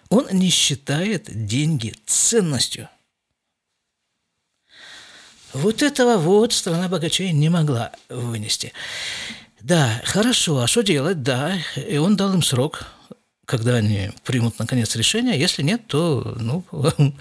Он 0.08 0.28
не 0.30 0.50
считает 0.50 1.46
деньги 1.46 1.94
ценностью. 2.06 2.88
Вот 5.52 5.82
этого 5.82 6.18
вот 6.18 6.52
страна 6.52 6.88
богачей 6.88 7.32
не 7.32 7.48
могла 7.48 7.92
вынести. 8.08 8.72
Да, 9.60 10.00
хорошо, 10.04 10.58
а 10.58 10.66
что 10.68 10.82
делать? 10.82 11.22
Да, 11.22 11.58
и 11.74 11.96
он 11.96 12.16
дал 12.16 12.32
им 12.34 12.42
срок– 12.42 12.86
когда 13.48 13.76
они 13.76 14.10
примут 14.24 14.58
наконец 14.58 14.94
решение. 14.94 15.40
Если 15.40 15.62
нет, 15.62 15.86
то 15.86 16.36
ну, 16.38 16.64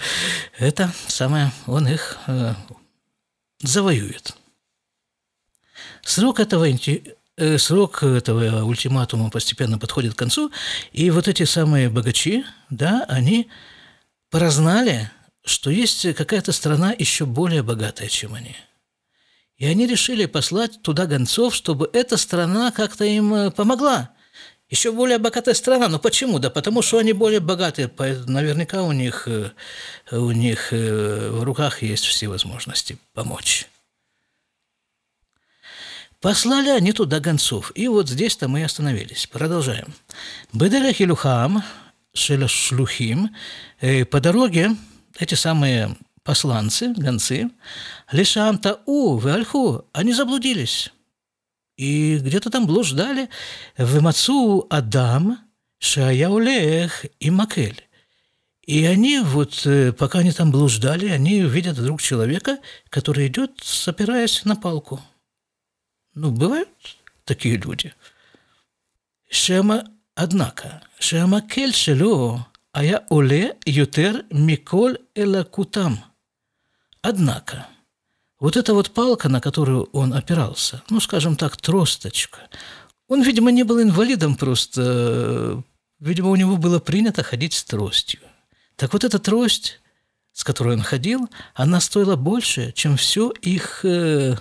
это 0.59 0.93
самое, 1.07 1.53
он 1.65 1.87
их 1.87 2.17
э, 2.27 2.53
завоюет. 3.61 4.35
Срок 6.03 6.41
этого, 6.41 6.67
э, 7.37 7.57
срок 7.57 8.03
этого 8.03 8.65
ультиматума 8.65 9.29
постепенно 9.29 9.79
подходит 9.79 10.15
к 10.15 10.19
концу, 10.19 10.51
и 10.91 11.09
вот 11.11 11.29
эти 11.29 11.43
самые 11.43 11.89
богачи, 11.89 12.43
да, 12.69 13.05
они 13.07 13.49
прознали, 14.29 15.09
что 15.45 15.69
есть 15.69 16.13
какая-то 16.13 16.51
страна 16.51 16.93
еще 16.97 17.25
более 17.25 17.63
богатая, 17.63 18.09
чем 18.09 18.33
они. 18.33 18.55
И 19.55 19.65
они 19.65 19.87
решили 19.87 20.25
послать 20.25 20.81
туда 20.81 21.05
гонцов, 21.05 21.55
чтобы 21.55 21.89
эта 21.93 22.17
страна 22.17 22.71
как-то 22.71 23.05
им 23.05 23.33
э, 23.33 23.49
помогла– 23.49 24.09
еще 24.69 24.91
более 24.91 25.17
богатая 25.17 25.53
страна. 25.53 25.87
Но 25.87 25.99
почему? 25.99 26.39
Да 26.39 26.49
потому 26.49 26.81
что 26.81 26.97
они 26.97 27.13
более 27.13 27.39
богатые. 27.39 27.89
Наверняка 28.27 28.83
у 28.83 28.91
них, 28.91 29.27
э, 29.27 29.51
у 30.11 30.31
них 30.31 30.73
э, 30.73 31.29
в 31.29 31.43
руках 31.43 31.81
есть 31.81 32.05
все 32.05 32.27
возможности 32.27 32.97
помочь. 33.13 33.67
Послали 36.19 36.69
они 36.69 36.93
туда 36.93 37.19
гонцов. 37.19 37.71
И 37.75 37.87
вот 37.87 38.09
здесь-то 38.09 38.47
мы 38.47 38.61
и 38.61 38.63
остановились. 38.63 39.27
Продолжаем. 39.27 39.93
Бедерах 40.51 40.99
Илюхам, 40.99 41.63
Шелашлухим, 42.13 43.35
э, 43.79 44.03
по 44.05 44.19
дороге 44.19 44.75
эти 45.19 45.35
самые 45.35 45.95
посланцы, 46.23 46.93
гонцы, 46.93 47.49
Лишамта 48.11 48.81
У, 48.85 49.17
Вальху, 49.17 49.85
они 49.93 50.11
заблудились 50.13 50.91
и 51.77 52.17
где-то 52.17 52.49
там 52.49 52.65
блуждали 52.65 53.29
в 53.77 54.01
Мацу 54.01 54.65
Адам, 54.69 55.39
Шаяулех 55.79 57.05
и 57.19 57.29
Макель. 57.29 57.83
И 58.63 58.83
они 58.85 59.19
вот, 59.19 59.61
э, 59.65 59.93
пока 59.93 60.19
они 60.19 60.31
там 60.31 60.51
блуждали, 60.51 61.07
они 61.07 61.41
видят 61.41 61.77
вдруг 61.77 62.01
человека, 62.01 62.57
который 62.89 63.27
идет, 63.27 63.63
опираясь 63.85 64.43
на 64.43 64.55
палку. 64.55 64.99
Ну, 66.15 66.31
бывают 66.31 66.67
такие 67.23 67.57
люди. 67.57 67.93
Шема, 69.29 69.85
однако, 70.15 70.81
Шема 70.99 71.41
кель 71.41 71.73
шело, 71.73 72.47
а 72.71 72.83
я 72.83 73.05
оле 73.09 73.55
ютер 73.65 74.25
миколь 74.31 74.97
элакутам. 75.15 76.03
Однако– 77.01 77.67
вот 78.39 78.55
эта 78.55 78.73
вот 78.73 78.91
палка, 78.91 79.29
на 79.29 79.41
которую 79.41 79.85
он 79.93 80.13
опирался, 80.13 80.83
ну, 80.89 80.99
скажем 80.99 81.35
так, 81.35 81.57
тросточка, 81.57 82.39
он, 83.07 83.23
видимо, 83.23 83.51
не 83.51 83.63
был 83.63 83.81
инвалидом 83.81 84.35
просто, 84.35 85.63
видимо, 85.99 86.29
у 86.29 86.35
него 86.35 86.57
было 86.57 86.79
принято 86.79 87.23
ходить 87.23 87.53
с 87.53 87.63
тростью. 87.63 88.19
Так 88.75 88.93
вот 88.93 89.03
эта 89.03 89.17
трость, 89.17 89.79
с 90.33 90.43
которой 90.43 90.75
он 90.75 90.83
ходил, 90.83 91.29
она 91.55 91.79
стоила 91.79 92.15
больше, 92.15 92.71
чем 92.73 92.97
все 92.97 93.31
их, 93.41 93.83
э, 93.83 94.35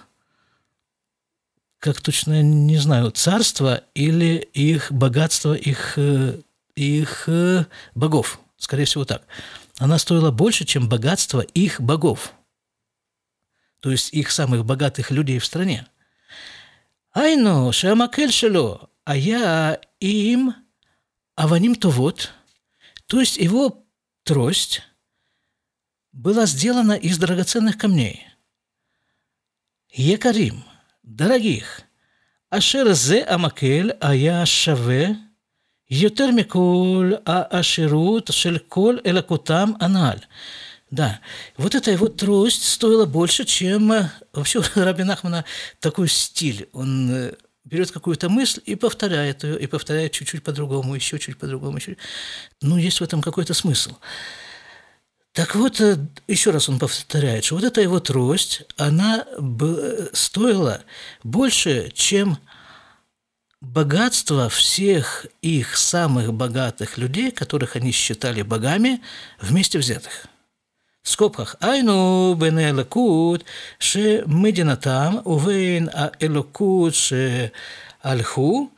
как 1.79 2.01
точно 2.03 2.43
не 2.43 2.77
знаю, 2.77 3.13
царство 3.13 3.83
или 3.95 4.37
их 4.53 4.93
богатство, 4.93 5.55
их, 5.55 5.95
э, 5.97 6.41
их 6.75 7.25
э, 7.29 7.65
богов. 7.95 8.41
Скорее 8.59 8.85
всего 8.85 9.05
так. 9.05 9.23
Она 9.79 9.99
стоила 9.99 10.31
больше, 10.31 10.65
чем 10.65 10.89
богатство 10.89 11.41
их 11.41 11.81
богов 11.81 12.35
то 13.80 13.92
есть 13.92 14.14
их 14.14 14.32
самых 14.32 14.66
богатых 14.66 15.12
людей 15.12 15.40
в 15.40 15.46
стране. 15.46 15.88
Айну, 17.14 17.72
шамакель 17.72 18.32
шело, 18.32 18.90
а 19.04 19.16
я 19.16 19.80
им, 20.00 20.56
аваним 21.36 21.76
то 21.76 21.90
вот, 21.90 22.32
то 23.08 23.20
есть 23.20 23.38
его 23.38 23.86
трость 24.24 24.82
была 26.12 26.46
сделана 26.46 26.94
из 26.94 27.18
драгоценных 27.18 27.78
камней. 27.78 28.28
Якарим, 29.90 30.64
дорогих, 31.04 31.82
ашер 32.50 32.94
зе 32.94 33.24
амакель, 33.24 33.92
а 34.00 34.16
я 34.16 34.46
шаве 34.46 35.16
יותר 35.92 36.32
מכל 36.32 37.12
העשירות 37.26 38.30
של 38.32 38.58
כל 38.68 38.98
אלוקותם 39.06 39.72
הנ"ל. 39.80 40.18
Да, 40.91 41.21
вот 41.57 41.75
эта 41.75 41.91
его 41.91 42.09
трость 42.09 42.65
стоила 42.65 43.07
больше, 43.07 43.45
чем 43.45 43.93
вообще 44.33 44.59
у 44.77 44.81
Раби 44.81 45.03
Нахмана 45.03 45.45
такой 45.81 46.09
стиль. 46.09 46.69
Он 46.73 47.33
берет 47.65 47.91
какую-то 47.91 48.29
мысль 48.29 48.63
и 48.65 48.77
повторяет 48.77 49.45
ее, 49.45 49.59
и 49.59 49.67
повторяет 49.67 50.13
чуть-чуть 50.13 50.43
по-другому, 50.43 50.95
еще 50.95 51.19
чуть 51.19 51.39
по-другому. 51.39 51.79
Еще. 51.79 51.97
Ну, 52.63 52.77
есть 52.77 53.01
в 53.01 53.05
этом 53.05 53.21
какой-то 53.21 53.55
смысл. 53.55 53.97
Так 55.33 55.55
вот, 55.55 55.81
э, 55.81 55.99
еще 56.29 56.51
раз 56.51 56.69
он 56.69 56.79
повторяет, 56.79 57.45
что 57.45 57.57
вот 57.57 57.65
эта 57.65 57.83
его 57.83 58.01
трость, 58.01 58.63
она 58.79 59.27
стоила 60.15 60.83
больше, 61.25 61.91
чем 61.95 62.39
богатство 63.61 64.49
всех 64.49 65.27
их 65.43 65.77
самых 65.77 66.33
богатых 66.33 66.97
людей, 66.97 67.33
которых 67.33 67.77
они 67.77 67.91
считали 67.91 68.43
богами, 68.43 69.03
вместе 69.41 69.79
взятых 69.79 70.27
В 71.06 71.10
скобках 71.10 71.56
«Айну 71.60 72.36
бен 72.36 72.60
элокут 72.60 73.44
ше 73.80 74.24
мединатам 74.28 75.22
увейн 75.26 75.90
а 75.94 76.12
элокут 76.20 76.96
ше 76.96 77.52
альху» 78.04 78.72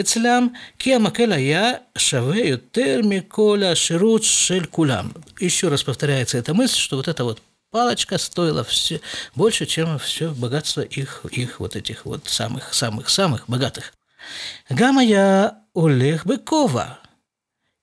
אצלם, 0.00 0.48
כי 0.78 0.94
המקל 0.94 1.32
היה 1.32 1.72
שווה 1.98 2.38
יותר 2.38 3.00
מכל 3.04 3.62
השירות 3.62 4.22
של 4.22 4.64
כולם. 4.70 5.10
Еще 5.40 5.68
раз 5.68 5.82
повторяется 5.82 6.38
эта 6.38 6.54
мысль, 6.54 6.78
что 6.78 6.96
вот 6.96 7.08
эта 7.08 7.24
вот 7.24 7.40
палочка 7.70 8.18
стоила 8.18 8.64
все, 8.64 9.00
больше, 9.34 9.66
чем 9.66 9.98
все 9.98 10.30
богатство 10.30 10.82
их, 10.82 11.24
их 11.30 11.60
вот 11.60 11.76
этих 11.76 12.06
вот 12.06 12.28
самых-самых-самых 12.28 13.44
богатых. 13.48 13.92
Гамма 14.68 15.04
я 15.04 15.58
Олег 15.74 16.24
Быкова. 16.26 16.98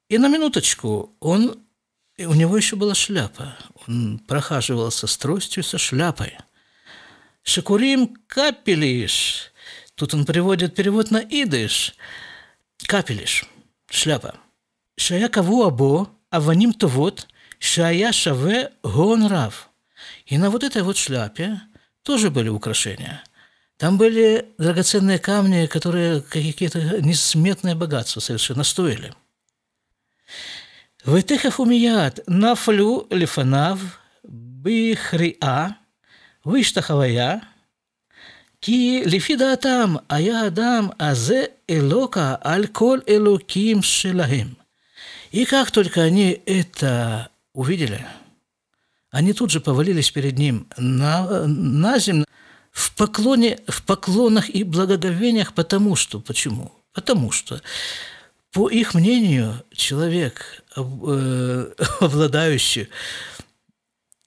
И 0.09 0.17
на 0.17 0.27
минуточку 0.27 1.15
он, 1.19 1.59
у 2.26 2.34
него 2.34 2.56
еще 2.56 2.76
была 2.76 2.94
шляпа. 2.94 3.56
Он 3.86 4.18
прохаживался 4.18 5.06
с 5.06 5.16
тростью 5.16 5.62
со 5.62 5.78
шляпой. 5.78 6.36
Шакурим 7.42 8.16
капелиш. 8.26 9.52
Тут 9.94 10.14
он 10.14 10.24
приводит 10.24 10.74
перевод 10.74 11.10
на 11.10 11.18
идыш. 11.18 11.94
Капелиш, 12.86 13.44
шляпа. 13.90 14.34
Шая 14.96 15.28
каву 15.28 15.64
або, 15.64 16.10
аваним 16.30 16.72
товот, 16.72 17.26
шая 17.58 18.12
шаве 18.12 18.72
гон 18.82 19.26
рав. 19.26 19.70
И 20.26 20.38
на 20.38 20.50
вот 20.50 20.64
этой 20.64 20.82
вот 20.82 20.96
шляпе 20.96 21.60
тоже 22.02 22.30
были 22.30 22.48
украшения. 22.48 23.22
Там 23.76 23.96
были 23.96 24.46
драгоценные 24.58 25.18
камни, 25.18 25.66
которые 25.66 26.20
какие-то 26.20 27.00
несметные 27.00 27.74
богатства 27.74 28.20
совершенно 28.20 28.62
стоили. 28.62 29.14
ותכף 31.07 31.59
ומיד 31.59 32.19
נפלו 32.27 33.07
לפניו 33.11 33.79
בכריעה 34.61 35.67
והשתחוויה 36.45 37.35
כי 38.61 39.03
לפי 39.05 39.35
דעתם 39.35 39.95
היה 40.09 40.41
האדם 40.41 40.87
הזה 40.99 41.43
אלוקה 41.69 42.35
על 42.41 42.67
כל 42.67 42.99
אלוקים 43.09 43.81
שלהם. 43.81 44.47
И 45.31 45.43
как 45.43 45.69
только 45.69 46.01
они 46.01 46.41
это 46.45 47.29
увидели, 47.53 48.05
они 49.11 49.33
тут 49.33 49.51
же 49.51 49.59
повалились 49.59 50.09
перед 50.11 50.37
ним 50.37 50.65
на, 50.77 51.45
на 51.45 51.99
землю 51.99 52.25
в 52.71 52.95
поклоне, 52.95 53.59
в 53.67 53.83
поклонах 53.83 54.49
и 54.49 54.63
благоговениях, 54.63 55.53
потому 55.53 55.97
что, 55.97 56.21
почему? 56.21 56.71
Потому 56.93 57.31
что, 57.31 57.61
по 58.52 58.68
их 58.68 58.94
мнению, 58.94 59.62
человек, 59.72 60.62
э, 60.76 61.72
обладающий 62.00 62.88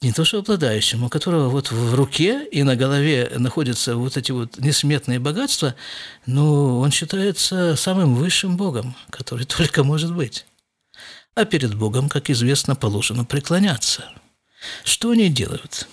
не 0.03 0.11
то 0.11 0.25
что 0.25 0.39
обладающим, 0.39 1.03
у 1.03 1.09
которого 1.09 1.47
вот 1.47 1.71
в 1.71 1.95
руке 1.95 2.45
и 2.45 2.63
на 2.63 2.75
голове 2.75 3.31
находятся 3.37 3.95
вот 3.95 4.17
эти 4.17 4.31
вот 4.31 4.57
несметные 4.57 5.17
богатства, 5.17 5.75
но 6.25 6.79
он 6.79 6.91
считается 6.91 7.75
самым 7.77 8.15
высшим 8.15 8.57
Богом, 8.57 8.95
который 9.09 9.45
только 9.57 9.83
может 9.83 10.13
быть. 10.13 10.45
А 11.35 11.45
перед 11.45 11.73
Богом, 11.75 12.09
как 12.09 12.29
известно, 12.29 12.75
положено 12.75 13.25
преклоняться. 13.25 14.11
Что 14.83 15.11
они 15.11 15.29
делают? 15.29 15.87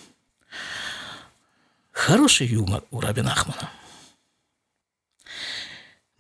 Хороший 1.92 2.46
юмор 2.48 2.83
у 2.90 3.00
Раби 3.00 3.22
Нахмана. 3.22 3.70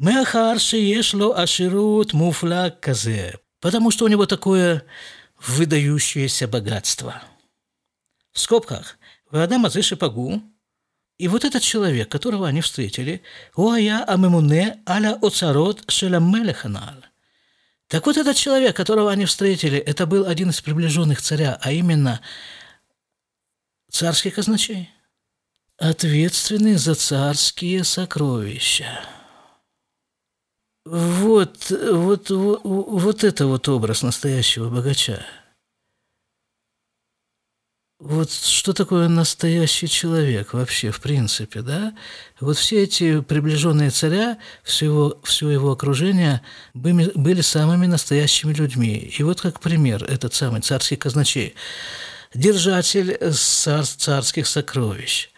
Мехар 0.00 0.58
шиешло 0.58 1.36
аширут 1.36 2.12
муфла 2.12 2.70
казе. 2.70 3.38
Потому 3.60 3.92
что 3.92 4.06
у 4.06 4.08
него 4.08 4.26
такое 4.26 4.82
выдающееся 5.38 6.48
богатство– 6.48 7.22
в 8.32 8.38
скобках, 8.38 8.98
Вадам 9.30 9.66
Азыши 9.66 9.96
Пагу, 9.96 10.42
и 11.18 11.28
вот 11.28 11.44
этот 11.44 11.62
человек, 11.62 12.08
которого 12.08 12.48
они 12.48 12.60
встретили, 12.60 13.22
Уая 13.54 14.04
Амемуне 14.04 14.82
Аля 14.88 15.18
Оцарот 15.20 15.90
Шеламелеханал. 15.90 17.04
Так 17.88 18.06
вот 18.06 18.16
этот 18.16 18.36
человек, 18.36 18.76
которого 18.76 19.10
они 19.10 19.24
встретили, 19.24 19.78
это 19.78 20.06
был 20.06 20.26
один 20.26 20.50
из 20.50 20.60
приближенных 20.60 21.20
царя, 21.20 21.58
а 21.60 21.72
именно 21.72 22.20
царский 23.90 24.30
казначей, 24.30 24.90
ответственный 25.76 26.76
за 26.76 26.94
царские 26.94 27.82
сокровища. 27.82 29.04
Вот, 30.84 31.70
вот, 31.70 32.30
вот, 32.30 32.60
вот 32.64 33.24
это 33.24 33.46
вот 33.46 33.68
образ 33.68 34.02
настоящего 34.02 34.68
богача– 34.70 35.24
вот 38.00 38.32
что 38.32 38.72
такое 38.72 39.08
настоящий 39.08 39.86
человек 39.86 40.54
вообще, 40.54 40.90
в 40.90 41.02
принципе, 41.02 41.60
да? 41.60 41.94
Вот 42.40 42.56
все 42.56 42.84
эти 42.84 43.20
приближенные 43.20 43.90
царя, 43.90 44.38
все 44.62 44.86
его, 44.86 45.20
все 45.22 45.50
его 45.50 45.72
окружение 45.72 46.40
были, 46.72 47.12
были 47.14 47.42
самыми 47.42 47.84
настоящими 47.84 48.54
людьми. 48.54 48.96
И 48.96 49.22
вот 49.22 49.42
как 49.42 49.60
пример, 49.60 50.02
этот 50.04 50.32
самый 50.32 50.62
царский 50.62 50.96
казначей, 50.96 51.54
держатель 52.32 53.18
цар, 53.34 53.84
царских 53.84 54.46
сокровищ. 54.46 55.28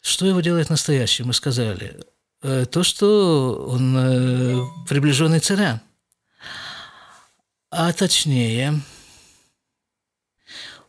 Что 0.00 0.26
его 0.26 0.40
делает 0.40 0.70
настоящим, 0.70 1.28
мы 1.28 1.32
сказали? 1.32 1.96
Э, 2.40 2.66
то, 2.66 2.84
что 2.84 3.66
он 3.68 3.96
э, 3.96 4.60
приближенный 4.88 5.40
царя. 5.40 5.82
А 7.70 7.92
точнее, 7.92 8.80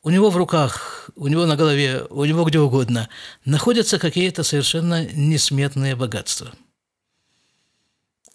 у 0.03 0.11
него 0.11 0.29
в 0.29 0.37
руках, 0.37 1.09
у 1.15 1.27
него 1.27 1.45
на 1.45 1.55
голове, 1.55 2.03
у 2.09 2.23
него 2.23 2.43
где 2.45 2.59
угодно 2.59 3.09
находятся 3.45 3.97
какие-то 3.97 4.43
совершенно 4.43 5.05
несметные 5.05 5.95
богатства. 5.95 6.53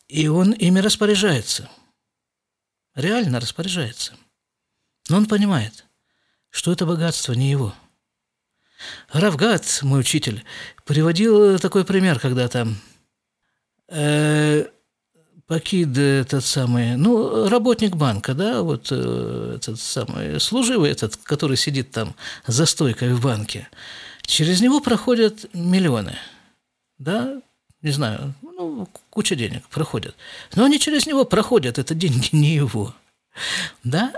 И 0.09 0.27
он 0.27 0.53
ими 0.53 0.81
распоряжается. 0.81 1.70
Реально 2.94 3.40
распоряжается. 3.40 4.14
Но 5.09 5.18
он 5.18 5.27
понимает, 5.27 5.87
что 6.50 6.72
это 6.72 6.85
богатство 6.85 7.33
не 7.33 7.50
его. 7.50 7.74
Равгат, 9.12 9.81
мой 9.83 10.00
учитель, 10.00 10.44
приводил 10.85 11.59
такой 11.61 11.85
пример 11.85 12.18
когда-то. 12.18 12.68
Э, 13.88 14.66
Покид 15.47 15.99
этот 15.99 16.42
самый, 16.42 16.97
ну, 16.97 17.49
работник 17.49 17.97
банка, 17.97 18.33
да, 18.33 18.62
вот 18.62 18.88
э, 18.90 19.57
этот 19.57 19.79
самый 19.79 20.40
служивый 20.40 20.90
этот, 20.90 21.16
который 21.18 21.59
сидит 21.59 21.90
там 21.90 22.14
за 22.47 22.64
стойкой 22.64 23.12
в 23.12 23.20
банке, 23.20 23.68
через 24.23 24.62
него 24.62 24.81
проходят 24.81 25.44
миллионы, 25.53 26.16
да, 26.97 27.42
не 27.83 27.90
знаю, 27.90 28.33
ну, 28.40 28.88
куча 29.11 29.37
денег 29.37 29.68
проходят. 29.68 30.16
Но 30.55 30.64
они 30.64 30.81
через 30.81 31.05
него 31.07 31.27
проходят, 31.27 31.79
это 31.79 31.94
деньги 31.94 32.31
не 32.33 32.55
его, 32.55 32.94
да, 33.83 34.14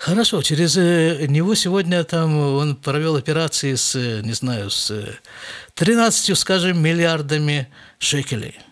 Хорошо, 0.00 0.42
через 0.42 0.76
э, 0.76 1.26
него 1.28 1.54
сегодня 1.54 2.02
там 2.04 2.36
он 2.36 2.74
провел 2.74 3.16
операции 3.16 3.74
с, 3.74 3.94
не 4.22 4.32
знаю, 4.32 4.70
с 4.70 4.90
13, 5.74 6.38
скажем, 6.38 6.82
миллиардами 6.82 7.68
шекелей– 7.98 8.58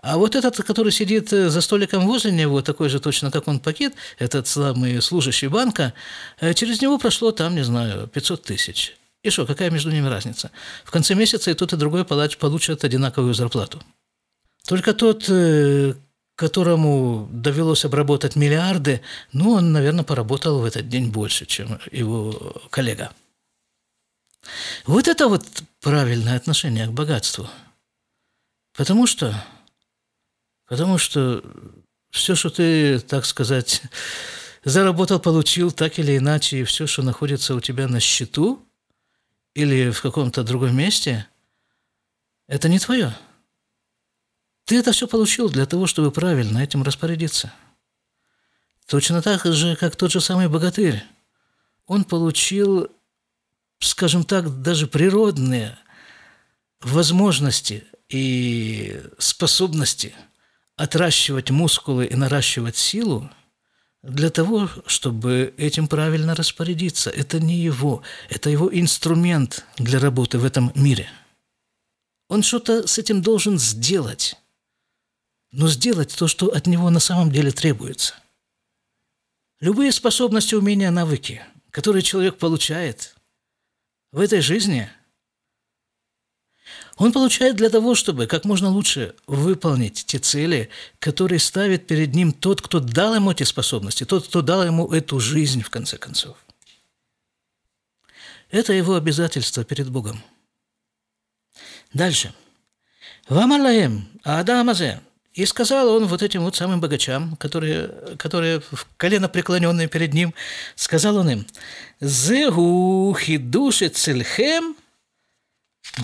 а 0.00 0.16
вот 0.16 0.36
этот, 0.36 0.56
который 0.56 0.92
сидит 0.92 1.32
э, 1.32 1.48
за 1.48 1.60
столиком 1.60 2.06
возле 2.06 2.30
него, 2.30 2.62
такой 2.62 2.88
же 2.88 3.00
точно, 3.00 3.30
как 3.32 3.48
он 3.48 3.58
пакет, 3.58 3.94
этот 4.18 4.46
самый 4.46 5.02
служащий 5.02 5.48
банка, 5.48 5.92
э, 6.40 6.54
через 6.54 6.80
него 6.80 6.98
прошло 6.98 7.32
там, 7.32 7.56
не 7.56 7.64
знаю, 7.64 8.06
500 8.06 8.42
тысяч. 8.44 8.96
И 9.24 9.30
что, 9.30 9.44
какая 9.44 9.70
между 9.70 9.90
ними 9.90 10.06
разница? 10.06 10.52
В 10.84 10.92
конце 10.92 11.14
месяца 11.14 11.50
и 11.50 11.54
тот, 11.54 11.72
и 11.72 11.76
другой 11.76 12.04
получат 12.04 12.84
одинаковую 12.84 13.34
зарплату. 13.34 13.82
Только 14.66 14.94
тот, 14.94 15.24
э, 15.28 15.94
которому 16.38 17.28
довелось 17.32 17.84
обработать 17.84 18.36
миллиарды, 18.36 19.00
ну, 19.32 19.50
он, 19.54 19.72
наверное, 19.72 20.04
поработал 20.04 20.60
в 20.60 20.64
этот 20.64 20.88
день 20.88 21.10
больше, 21.10 21.46
чем 21.46 21.80
его 21.90 22.62
коллега. 22.70 23.10
Вот 24.86 25.08
это 25.08 25.26
вот 25.26 25.44
правильное 25.80 26.36
отношение 26.36 26.86
к 26.86 26.92
богатству. 26.92 27.48
Потому 28.76 29.06
что 29.06 29.34
Потому 30.68 30.98
что 30.98 31.42
все, 32.10 32.34
что 32.34 32.50
ты, 32.50 33.00
так 33.00 33.24
сказать, 33.24 33.82
заработал, 34.64 35.18
получил, 35.18 35.72
так 35.72 35.98
или 35.98 36.16
иначе, 36.18 36.58
и 36.58 36.64
все, 36.64 36.86
что 36.86 37.02
находится 37.02 37.54
у 37.54 37.60
тебя 37.60 37.88
на 37.88 38.00
счету 38.00 38.64
или 39.54 39.90
в 39.90 40.02
каком-то 40.02 40.44
другом 40.44 40.76
месте, 40.76 41.26
это 42.46 42.68
не 42.68 42.78
твое. 42.78 43.16
Ты 44.68 44.76
это 44.76 44.92
все 44.92 45.08
получил 45.08 45.48
для 45.48 45.64
того, 45.64 45.86
чтобы 45.86 46.10
правильно 46.10 46.58
этим 46.58 46.82
распорядиться. 46.82 47.50
Точно 48.86 49.22
так 49.22 49.46
же, 49.46 49.76
как 49.76 49.96
тот 49.96 50.12
же 50.12 50.20
самый 50.20 50.48
богатырь. 50.48 51.02
Он 51.86 52.04
получил, 52.04 52.90
скажем 53.80 54.24
так, 54.24 54.60
даже 54.60 54.86
природные 54.86 55.78
возможности 56.82 57.86
и 58.10 59.00
способности 59.16 60.14
отращивать 60.76 61.48
мускулы 61.48 62.04
и 62.04 62.14
наращивать 62.14 62.76
силу 62.76 63.30
для 64.02 64.28
того, 64.28 64.68
чтобы 64.84 65.54
этим 65.56 65.88
правильно 65.88 66.34
распорядиться. 66.34 67.08
Это 67.08 67.40
не 67.40 67.56
его, 67.56 68.02
это 68.28 68.50
его 68.50 68.68
инструмент 68.70 69.64
для 69.78 69.98
работы 69.98 70.36
в 70.38 70.44
этом 70.44 70.72
мире. 70.74 71.08
Он 72.28 72.42
что-то 72.42 72.86
с 72.86 72.98
этим 72.98 73.22
должен 73.22 73.58
сделать, 73.58 74.36
но 75.50 75.68
сделать 75.68 76.14
то, 76.14 76.28
что 76.28 76.46
от 76.48 76.66
него 76.66 76.90
на 76.90 77.00
самом 77.00 77.30
деле 77.30 77.50
требуется. 77.50 78.14
Любые 79.60 79.92
способности, 79.92 80.54
умения, 80.54 80.90
навыки, 80.90 81.42
которые 81.70 82.02
человек 82.02 82.38
получает 82.38 83.14
в 84.12 84.20
этой 84.20 84.40
жизни, 84.40 84.90
он 86.96 87.12
получает 87.12 87.56
для 87.56 87.70
того, 87.70 87.94
чтобы 87.94 88.26
как 88.26 88.44
можно 88.44 88.68
лучше 88.68 89.14
выполнить 89.26 90.04
те 90.04 90.18
цели, 90.18 90.68
которые 90.98 91.38
ставит 91.38 91.86
перед 91.86 92.14
ним 92.14 92.32
тот, 92.32 92.60
кто 92.60 92.80
дал 92.80 93.14
ему 93.14 93.30
эти 93.30 93.44
способности, 93.44 94.04
тот, 94.04 94.26
кто 94.26 94.42
дал 94.42 94.64
ему 94.64 94.92
эту 94.92 95.20
жизнь, 95.20 95.62
в 95.62 95.70
конце 95.70 95.96
концов. 95.96 96.36
Это 98.50 98.72
его 98.72 98.96
обязательство 98.96 99.64
перед 99.64 99.90
Богом. 99.90 100.22
Дальше. 101.92 102.34
Вамалаем, 103.28 104.08
Адамазе. 104.24 105.00
И 105.38 105.46
сказал 105.46 105.88
он 105.90 106.06
вот 106.06 106.20
этим 106.24 106.42
вот 106.42 106.56
самым 106.56 106.80
богачам, 106.80 107.36
которые, 107.36 107.90
которые 108.16 108.60
колено 108.96 109.28
преклоненные 109.28 109.86
перед 109.86 110.12
ним, 110.12 110.34
сказал 110.74 111.18
он 111.18 111.30
им, 111.30 111.46
«Зегу 112.00 113.16
хидуши 113.16 113.88
цельхем 113.88 114.74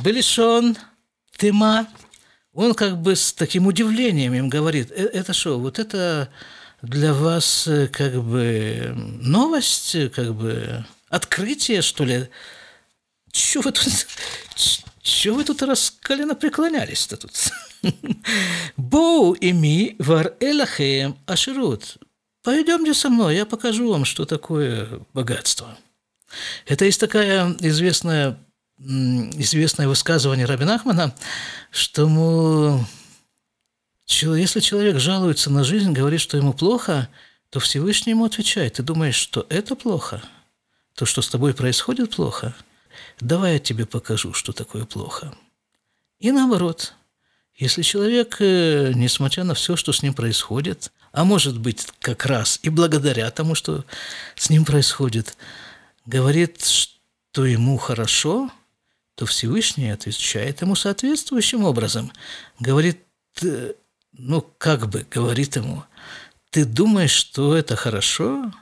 Белишон 0.04 0.76
Тема». 1.36 1.88
Он 2.52 2.74
как 2.74 3.02
бы 3.02 3.16
с 3.16 3.32
таким 3.32 3.66
удивлением 3.66 4.34
им 4.34 4.48
говорит, 4.48 4.92
«Э, 4.92 5.06
это 5.12 5.32
что, 5.32 5.58
вот 5.58 5.80
это 5.80 6.28
для 6.82 7.12
вас 7.12 7.66
э, 7.66 7.88
как 7.88 8.22
бы 8.22 8.92
новость, 9.20 9.96
как 10.12 10.32
бы 10.32 10.86
открытие, 11.08 11.82
что 11.82 12.04
ли? 12.04 12.28
Чего 13.32 13.64
вы 13.64 13.72
тут, 13.72 14.06
чего 15.04 15.36
вы 15.36 15.44
тут 15.44 15.60
раскаленно 15.62 16.34
преклонялись-то 16.34 17.18
тут? 17.18 17.32
Боу 18.78 19.34
ими 19.34 19.96
вар 19.98 20.32
элахеем 20.40 21.18
аширут. 21.26 21.98
Пойдемте 22.42 22.94
со 22.94 23.10
мной, 23.10 23.36
я 23.36 23.44
покажу 23.44 23.90
вам, 23.90 24.06
что 24.06 24.24
такое 24.24 25.00
богатство. 25.12 25.76
Это 26.64 26.86
есть 26.86 27.00
такая 27.00 27.54
известная, 27.60 28.38
известное 28.78 29.88
высказывание 29.88 30.46
Рабин 30.46 30.70
Ахмана, 30.70 31.14
что 31.70 32.02
ему, 32.02 32.86
если 34.06 34.60
человек 34.60 34.98
жалуется 34.98 35.50
на 35.50 35.64
жизнь, 35.64 35.92
говорит, 35.92 36.22
что 36.22 36.38
ему 36.38 36.54
плохо, 36.54 37.10
то 37.50 37.60
Всевышний 37.60 38.12
ему 38.12 38.24
отвечает, 38.24 38.74
ты 38.74 38.82
думаешь, 38.82 39.16
что 39.16 39.46
это 39.50 39.76
плохо? 39.76 40.22
То, 40.94 41.04
что 41.04 41.20
с 41.20 41.28
тобой 41.28 41.52
происходит, 41.52 42.16
плохо? 42.16 42.54
Давай 43.20 43.54
я 43.54 43.58
тебе 43.58 43.86
покажу, 43.86 44.32
что 44.32 44.52
такое 44.52 44.84
плохо. 44.84 45.34
И 46.18 46.32
наоборот– 46.32 46.94
если 47.56 47.82
человек, 47.82 48.36
э, 48.40 48.92
несмотря 48.94 49.44
на 49.44 49.54
все, 49.54 49.76
что 49.76 49.92
с 49.92 50.02
ним 50.02 50.12
происходит, 50.12 50.90
а 51.12 51.24
может 51.24 51.58
быть 51.60 51.86
как 52.00 52.26
раз 52.26 52.58
и 52.62 52.68
благодаря 52.68 53.30
тому, 53.30 53.54
что 53.54 53.84
с 54.34 54.50
ним 54.50 54.64
происходит, 54.64 55.36
говорит, 56.04 56.64
что 56.64 57.46
ему 57.46 57.78
хорошо, 57.78 58.50
то 59.14 59.24
Всевышний 59.26 59.90
отвечает 59.90 60.62
ему 60.62 60.74
соответствующим 60.74 61.64
образом. 61.64 62.10
Говорит, 62.58 62.98
ну 64.12 64.40
как 64.58 64.88
бы, 64.88 65.06
говорит 65.08 65.54
ему, 65.54 65.84
ты 66.50 66.64
думаешь, 66.64 67.12
что 67.12 67.56
это 67.56 67.76
хорошо? 67.76 68.52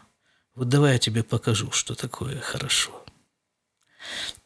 Вот 0.55 0.69
давай 0.69 0.95
я 0.95 0.99
тебе 0.99 1.23
покажу, 1.23 1.71
что 1.71 1.95
такое 1.95 2.39
хорошо. 2.41 3.03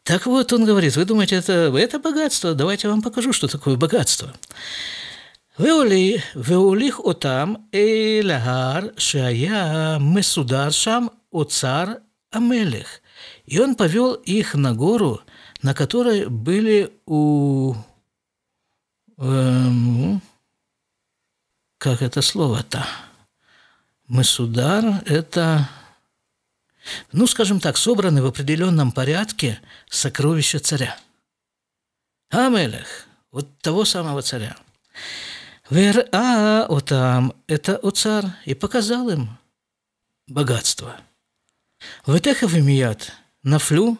Так 0.06 0.26
вот, 0.26 0.52
он 0.54 0.66
говорит, 0.66 0.96
вы 0.96 1.06
думаете, 1.06 1.36
это, 1.36 1.72
это 1.78 2.00
богатство? 2.00 2.54
Давайте 2.54 2.88
я 2.88 2.92
вам 2.92 3.02
покажу, 3.02 3.34
что 3.34 3.48
такое 3.48 3.76
богатство. 3.76 4.34
והוליך 6.36 7.00
אותם 7.00 7.54
אל 7.74 8.32
ההר 8.32 8.88
שהיה 8.98 9.98
מסודר 10.00 10.70
שם 10.70 11.06
אוצר 11.34 11.86
המלך. 12.34 13.00
И 13.46 13.60
он 13.60 13.76
повел 13.76 14.14
их 14.14 14.56
на 14.56 14.74
гору, 14.74 15.22
на 15.62 15.74
которой 15.74 16.28
были 16.28 16.94
у... 17.06 17.76
Эм, 19.18 20.22
как 21.78 22.02
это 22.02 22.22
слово-то? 22.22 22.86
Месудар – 24.08 25.06
это 25.06 25.70
ну, 27.13 27.27
скажем 27.27 27.61
так, 27.61 27.77
собраны 27.77 28.23
в 28.23 28.27
определенном 28.27 28.93
порядке 28.93 29.61
сокровища 29.89 30.59
царя. 30.59 30.97
Амелех, 32.31 33.07
вот 33.31 33.59
того 33.61 33.85
самого 33.85 34.23
царя. 34.23 34.57
Вер 35.71 36.09
а 36.13 36.67
отам– 36.69 37.35
это 37.47 37.77
о 37.77 37.91
царь, 37.91 38.27
и 38.45 38.55
показал 38.55 39.09
им 39.09 39.37
богатство. 40.29 40.97
Ветехав 42.07 42.55
имият 42.55 43.13
нафлю, 43.43 43.99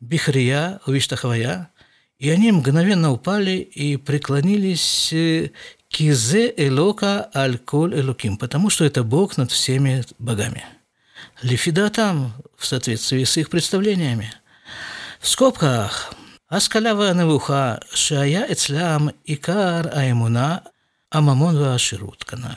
бихрия, 0.00 0.80
увиштахвая, 0.86 1.70
и 2.18 2.30
они 2.30 2.50
мгновенно 2.52 3.12
упали 3.12 3.58
и 3.58 3.96
преклонились 3.96 5.12
э, 5.12 5.50
кизе 5.88 6.52
элока 6.56 7.30
аль-коль 7.34 7.98
элоким, 7.98 8.36
потому 8.36 8.70
что 8.70 8.84
это 8.84 9.04
Бог 9.04 9.36
над 9.36 9.50
всеми 9.52 10.04
богами– 10.18 10.64
лифидатам 11.42 12.32
в 12.56 12.66
соответствии 12.66 13.24
с 13.24 13.36
их 13.36 13.50
представлениями. 13.50 14.32
В 15.20 15.28
скобках 15.28 16.12
Аскалява 16.48 17.12
Навуха 17.12 17.80
Шая 17.92 18.46
Эцлям 18.48 19.12
Икар 19.24 19.90
Аймуна 19.96 20.64
Амамон 21.10 21.58
Ваширут 21.58 22.24
канал. 22.24 22.56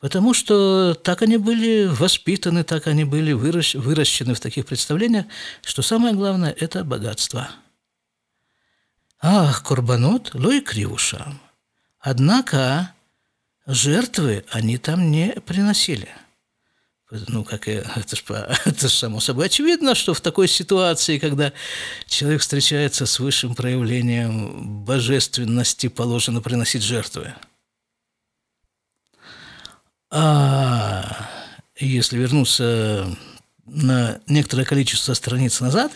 Потому 0.00 0.32
что 0.34 0.94
так 0.94 1.22
они 1.22 1.36
были 1.36 1.86
воспитаны, 1.86 2.62
так 2.62 2.86
они 2.86 3.04
были 3.04 3.32
выращены 3.32 4.34
в 4.34 4.40
таких 4.40 4.66
представлениях, 4.66 5.26
что 5.62 5.82
самое 5.82 6.14
главное– 6.14 6.54
это 6.60 6.84
богатство. 6.84 7.50
Ах, 9.20 9.64
Курбанот, 9.64 10.34
лой 10.34 10.60
кривушам. 10.60 11.40
Однако 11.98 12.94
жертвы 13.66 14.44
они 14.52 14.78
там 14.78 15.10
не 15.10 15.32
приносили– 15.44 16.08
ну, 17.10 17.44
как 17.44 17.68
и, 17.68 17.72
это 17.96 18.16
же 18.16 18.22
это 18.64 18.88
само 18.88 19.20
собой 19.20 19.46
очевидно, 19.46 19.94
что 19.94 20.14
в 20.14 20.20
такой 20.20 20.48
ситуации, 20.48 21.18
когда 21.18 21.52
человек 22.06 22.40
встречается 22.40 23.06
с 23.06 23.18
высшим 23.18 23.54
проявлением 23.54 24.84
божественности, 24.84 25.88
положено 25.88 26.40
приносить 26.40 26.82
жертвы. 26.82 27.34
А 30.10 31.28
если 31.76 32.18
вернуться 32.18 33.16
на 33.66 34.20
некоторое 34.26 34.64
количество 34.64 35.12
страниц 35.14 35.60
назад, 35.60 35.92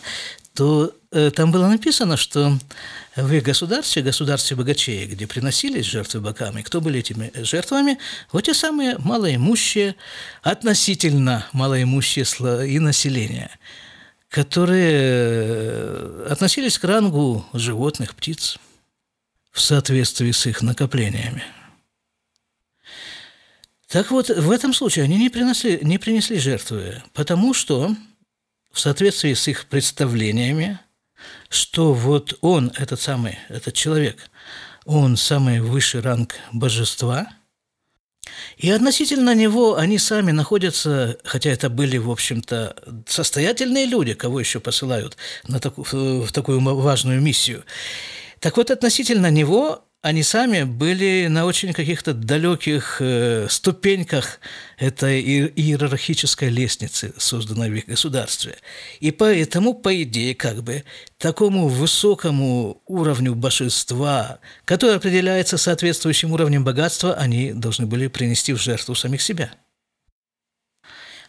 то 0.54 0.94
там 1.12 1.52
было 1.52 1.68
написано, 1.68 2.16
что 2.16 2.58
в 3.16 3.40
государстве, 3.40 4.02
государстве 4.02 4.56
богачей, 4.56 5.06
где 5.06 5.26
приносились 5.26 5.84
жертвы 5.84 6.20
богам, 6.20 6.58
и 6.58 6.62
кто 6.62 6.80
были 6.80 7.00
этими 7.00 7.30
жертвами, 7.34 7.98
вот 8.32 8.44
те 8.44 8.54
самые 8.54 8.96
малоимущие, 8.98 9.94
относительно 10.42 11.46
малоимущие 11.52 12.24
слои 12.24 12.78
населения, 12.78 13.50
которые 14.30 15.00
э, 15.02 16.26
относились 16.30 16.78
к 16.78 16.84
рангу 16.84 17.44
животных, 17.52 18.14
птиц 18.14 18.56
в 19.50 19.60
соответствии 19.60 20.30
с 20.30 20.46
их 20.46 20.62
накоплениями. 20.62 21.44
Так 23.88 24.10
вот, 24.10 24.30
в 24.30 24.50
этом 24.50 24.72
случае 24.72 25.04
они 25.04 25.18
не 25.18 25.28
принесли, 25.28 25.78
не 25.82 25.98
принесли 25.98 26.38
жертвы, 26.38 27.02
потому 27.12 27.52
что 27.52 27.94
в 28.72 28.80
соответствии 28.80 29.34
с 29.34 29.46
их 29.48 29.66
представлениями, 29.66 30.80
что 31.48 31.92
вот 31.94 32.38
он, 32.40 32.72
этот 32.78 33.00
самый, 33.00 33.38
этот 33.48 33.74
человек, 33.74 34.30
он 34.84 35.16
самый 35.16 35.60
высший 35.60 36.00
ранг 36.00 36.34
божества, 36.52 37.28
И 38.56 38.70
относительно 38.70 39.34
него 39.34 39.76
они 39.76 39.98
сами 39.98 40.30
находятся, 40.30 41.18
хотя 41.24 41.50
это 41.50 41.68
были, 41.68 41.98
в 41.98 42.10
общем-то, 42.10 42.76
состоятельные 43.06 43.86
люди, 43.86 44.14
кого 44.14 44.40
еще 44.40 44.60
посылают 44.60 45.16
на 45.48 45.58
таку, 45.58 45.84
в 45.84 46.30
такую 46.32 46.60
важную 46.60 47.20
миссию. 47.20 47.64
Так 48.40 48.56
вот, 48.56 48.70
относительно 48.70 49.30
него 49.30 49.84
они 50.02 50.24
сами 50.24 50.64
были 50.64 51.28
на 51.30 51.46
очень 51.46 51.72
каких-то 51.72 52.12
далеких 52.12 52.96
э, 52.98 53.46
ступеньках 53.48 54.40
этой 54.76 55.22
иерархической 55.22 56.48
лестницы, 56.48 57.14
созданной 57.16 57.70
в 57.70 57.74
их 57.74 57.86
государстве. 57.86 58.56
И 58.98 59.12
поэтому, 59.12 59.74
по 59.74 60.02
идее, 60.02 60.34
как 60.34 60.64
бы 60.64 60.82
такому 61.18 61.68
высокому 61.68 62.82
уровню 62.86 63.36
божества, 63.36 64.40
который 64.64 64.96
определяется 64.96 65.56
соответствующим 65.56 66.32
уровнем 66.32 66.64
богатства, 66.64 67.14
они 67.14 67.52
должны 67.52 67.86
были 67.86 68.08
принести 68.08 68.52
в 68.52 68.60
жертву 68.60 68.96
самих 68.96 69.22
себя– 69.22 69.52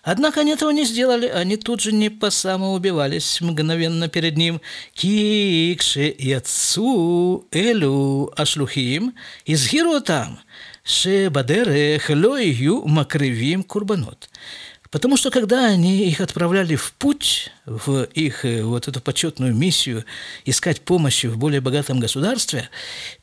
Однако 0.03 0.41
они 0.41 0.51
этого 0.51 0.71
не 0.71 0.83
сделали, 0.83 1.27
они 1.27 1.55
тут 1.55 1.79
же 1.79 1.93
не 1.93 2.09
по 2.09 2.29
самоубивались 2.29 3.39
мгновенно 3.39 4.09
перед 4.09 4.35
ним. 4.35 4.59
Кикше 4.93 6.09
и 6.09 6.33
отцу 6.33 7.47
элю 7.51 8.29
ашлухим 8.35 9.13
изгиру 9.45 10.01
там, 10.01 10.39
шебадерех 10.83 12.09
лою 12.09 12.85
макривим 12.85 13.63
курбанот. 13.63 14.29
Потому 14.91 15.17
что 15.17 15.31
когда 15.31 15.65
они 15.65 16.05
их 16.07 16.19
отправляли 16.19 16.75
в 16.75 16.93
путь, 16.93 17.49
в 17.65 18.03
их 18.13 18.45
э, 18.45 18.61
вот 18.61 18.87
эту 18.87 19.01
почетную 19.01 19.55
миссию 19.55 20.05
искать 20.45 20.81
помощи 20.81 21.25
в 21.25 21.37
более 21.37 21.61
богатом 21.61 21.99
государстве, 21.99 22.69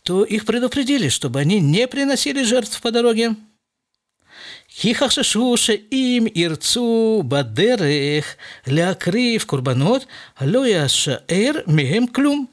то 0.02 0.24
их 0.24 0.46
предупредили, 0.46 1.08
чтобы 1.10 1.38
они 1.38 1.60
не 1.60 1.86
приносили 1.86 2.42
жертв 2.42 2.80
по 2.80 2.90
дороге, 2.90 3.36
כי 4.77 4.95
חששו 4.95 5.57
שאם 5.57 6.25
ירצו 6.35 7.23
בדרך 7.27 8.35
להקריב 8.67 9.41
קורבנות, 9.41 10.05
לא 10.41 10.67
יישאר 10.67 11.51
מהם 11.67 12.07
כלום. 12.07 12.45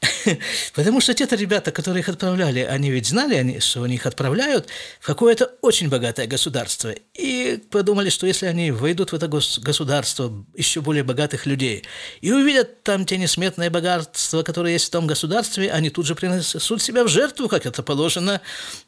Потому 0.75 1.01
что 1.01 1.13
те-то 1.13 1.35
ребята, 1.35 1.71
которые 1.71 2.01
их 2.01 2.09
отправляли, 2.09 2.59
они 2.59 2.91
ведь 2.91 3.07
знали, 3.07 3.35
они, 3.35 3.59
что 3.59 3.83
они 3.83 3.95
их 3.95 4.05
отправляют 4.05 4.67
в 4.99 5.05
какое-то 5.05 5.51
очень 5.61 5.89
богатое 5.89 6.27
государство. 6.27 6.93
И 7.13 7.61
подумали, 7.69 8.09
что 8.09 8.27
если 8.27 8.45
они 8.47 8.71
войдут 8.71 9.11
в 9.11 9.15
это 9.15 9.27
государство 9.27 10.45
еще 10.55 10.81
более 10.81 11.03
богатых 11.03 11.45
людей 11.45 11.83
и 12.21 12.31
увидят 12.31 12.83
там 12.83 13.05
те 13.05 13.17
несметные 13.17 13.69
богатства, 13.69 14.43
которые 14.43 14.73
есть 14.73 14.87
в 14.87 14.91
том 14.91 15.07
государстве, 15.07 15.71
они 15.71 15.89
тут 15.89 16.05
же 16.05 16.15
принесут 16.15 16.81
себя 16.81 17.03
в 17.03 17.07
жертву, 17.07 17.47
как 17.47 17.65
это 17.65 17.81
положено, 17.83 18.41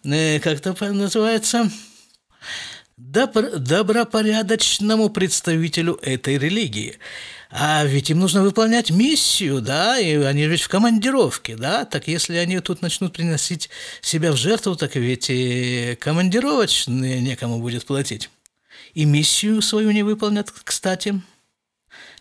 э, 0.03 0.39
как 0.39 0.57
это 0.59 0.93
называется, 0.93 1.69
добропорядочному 2.96 5.10
представителю 5.10 5.98
этой 6.02 6.38
религии. 6.38 6.98
А 7.50 7.84
ведь 7.84 8.10
им 8.10 8.20
нужно 8.20 8.42
выполнять 8.42 8.90
миссию, 8.90 9.60
да, 9.60 9.98
и 9.98 10.14
они 10.16 10.46
ведь 10.46 10.62
в 10.62 10.68
командировке, 10.68 11.56
да, 11.56 11.84
так 11.84 12.06
если 12.06 12.36
они 12.36 12.60
тут 12.60 12.80
начнут 12.80 13.12
приносить 13.12 13.70
себя 14.02 14.30
в 14.30 14.36
жертву, 14.36 14.76
так 14.76 14.94
ведь 14.94 15.30
и 15.30 15.98
командировочные 16.00 17.20
некому 17.20 17.58
будет 17.58 17.86
платить. 17.86 18.30
И 18.94 19.04
миссию 19.04 19.62
свою 19.62 19.90
не 19.90 20.04
выполнят, 20.04 20.52
кстати. 20.62 21.20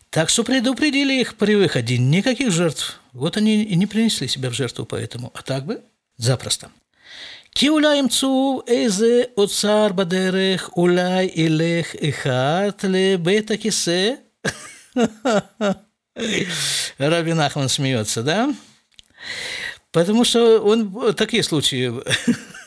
Так 0.10 0.29
что 0.29 0.43
предупредили 0.43 1.21
их 1.21 1.36
при 1.36 1.53
выходе, 1.53 1.99
никаких 1.99 2.51
жертв. 2.51 2.99
Вот 3.13 3.38
они 3.38 3.63
и 3.63 3.75
не 3.75 3.86
принесли 3.86 4.27
себя 4.27 4.49
в 4.49 4.53
жертву 4.53 4.86
поэтому, 4.86 5.32
а 5.36 5.43
так 5.43 5.65
бы 5.65 5.84
запросто. 6.17 6.71
כי 7.55 7.68
אולי 7.68 7.97
ימצאו 7.97 8.62
איזה 8.66 9.23
אוצר 9.37 9.88
בדרך, 9.88 10.70
אולי 10.77 11.31
ילך 11.35 11.94
אחד 12.09 12.70
לבית 12.83 13.51
הכיסא. 13.51 14.11
Раби 16.99 17.33
Нахман 17.33 17.68
смеется, 17.68 18.23
да? 18.23 18.55
Потому 19.90 20.25
что 20.25 20.61
он 20.61 21.14
такие 21.14 21.42
случаи, 21.42 21.92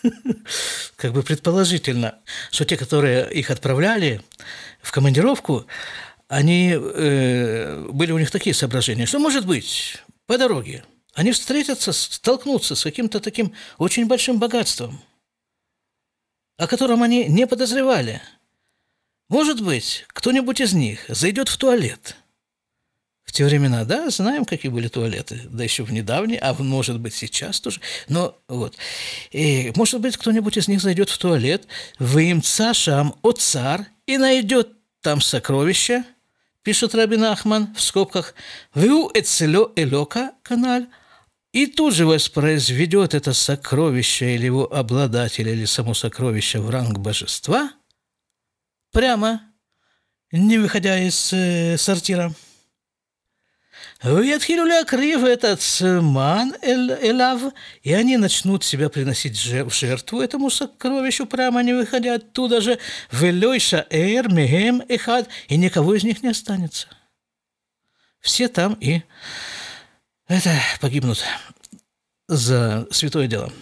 как 0.95 1.13
бы 1.13 1.23
предположительно, 1.23 2.15
что 2.51 2.65
те, 2.65 2.77
которые 2.77 3.32
их 3.32 3.49
отправляли 3.51 4.21
в 4.82 4.91
командировку, 4.91 5.65
они 6.27 6.73
э, 6.73 7.86
были 7.89 8.12
у 8.12 8.17
них 8.17 8.32
такие 8.32 8.53
соображения, 8.53 9.06
что 9.06 9.19
может 9.19 9.45
быть 9.45 9.97
по 10.25 10.38
дороге 10.38 10.84
они 11.14 11.33
встретятся, 11.33 11.92
столкнутся 11.92 12.75
с 12.75 12.83
каким-то 12.83 13.20
таким 13.20 13.53
очень 13.79 14.07
большим 14.07 14.38
богатством, 14.38 15.01
о 16.57 16.66
котором 16.66 17.03
они 17.03 17.27
не 17.27 17.46
подозревали. 17.46 18.22
Может 19.29 19.62
быть, 19.62 20.05
кто-нибудь 20.09 20.61
из 20.61 20.72
них 20.72 21.05
зайдет 21.09 21.48
в 21.48 21.57
туалет. 21.57 22.16
В 23.25 23.33
те 23.33 23.44
времена, 23.44 23.85
да, 23.85 24.11
знаем, 24.11 24.44
какие 24.44 24.70
были 24.70 24.88
туалеты, 24.88 25.40
да 25.44 25.64
еще 25.64 25.85
в 25.85 25.92
недавние, 25.92 26.38
а 26.40 26.55
может 26.55 26.98
быть 26.98 27.14
сейчас 27.14 27.61
тоже. 27.61 27.81
Но 28.09 28.37
вот, 28.48 28.77
и, 29.31 29.72
может 29.77 30.01
быть, 30.01 30.16
кто-нибудь 30.16 30.57
из 30.57 30.68
них 30.68 30.83
зайдет 30.83 31.09
в 31.09 31.16
туалет, 31.18 31.66
выемца 31.98 32.75
шам 32.75 33.14
от 33.22 33.40
цар 33.40 33.87
и 34.07 34.18
найдет 34.18 34.70
там 35.01 35.20
сокровища, 35.20 36.05
пишет 36.62 36.94
Рабин 36.94 37.25
Ахман 37.25 37.75
в 37.75 37.81
скобках, 37.81 38.35
«Вю 38.75 39.11
эцелё 39.14 39.72
элока 39.77 40.33
каналь», 40.42 40.88
и 41.52 41.66
тут 41.66 41.94
же 41.94 42.06
воспроизведет 42.06 43.14
это 43.14 43.34
сокровище 43.34 44.34
или 44.34 44.46
его 44.46 44.72
обладатель, 44.72 45.48
или 45.48 45.66
само 45.66 45.94
сокровище 45.94 46.60
в 46.60 46.70
ранг 46.70 46.98
божества, 46.98 47.72
прямо, 48.90 49.42
не 50.30 50.58
выходя 50.58 50.98
из 50.98 51.32
э, 51.32 51.76
сортира. 51.76 52.34
Ветхилю 54.02 54.84
крив 54.84 55.22
этот 55.22 55.60
ман 56.02 56.54
элав, 56.62 57.52
и 57.82 57.92
они 57.92 58.16
начнут 58.16 58.64
себя 58.64 58.88
приносить 58.88 59.36
в 59.36 59.72
жертву 59.72 60.20
этому 60.20 60.50
сокровищу, 60.50 61.26
прямо 61.26 61.62
не 61.62 61.72
выходя 61.72 62.14
оттуда 62.14 62.60
же, 62.60 62.78
велойша 63.12 63.86
эр 63.90 64.28
мегем 64.32 64.82
эхад, 64.88 65.28
и 65.48 65.56
никого 65.56 65.94
из 65.94 66.02
них 66.02 66.22
не 66.22 66.30
останется. 66.30 66.88
Все 68.20 68.48
там 68.48 68.74
и 68.80 69.02
это 70.33 70.59
погибнут 70.81 71.23
за 72.29 72.87
святое 72.90 73.27
дело, 73.27 73.53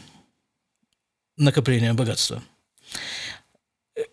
накопление 1.37 1.93
богатства. 1.93 2.43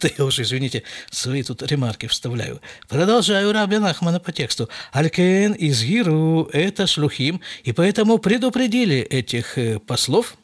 Да 0.00 0.08
я 0.18 0.24
уже, 0.24 0.42
извините, 0.42 0.82
свои 1.12 1.44
тут 1.44 1.62
ремарки 1.62 2.06
вставляю. 2.06 2.60
Продолжаю 2.88 3.52
Раби 3.52 3.78
Нахмана 3.78 4.18
по 4.18 4.32
тексту. 4.32 4.68
Алькен 4.90 5.52
из 5.52 5.84
Гиру– 5.84 6.48
это 6.52 6.88
шлухим, 6.88 7.40
и 7.62 7.70
поэтому 7.70 8.18
предупредили 8.18 8.96
этих 8.96 9.58
э, 9.58 9.78
послов– 9.78 10.36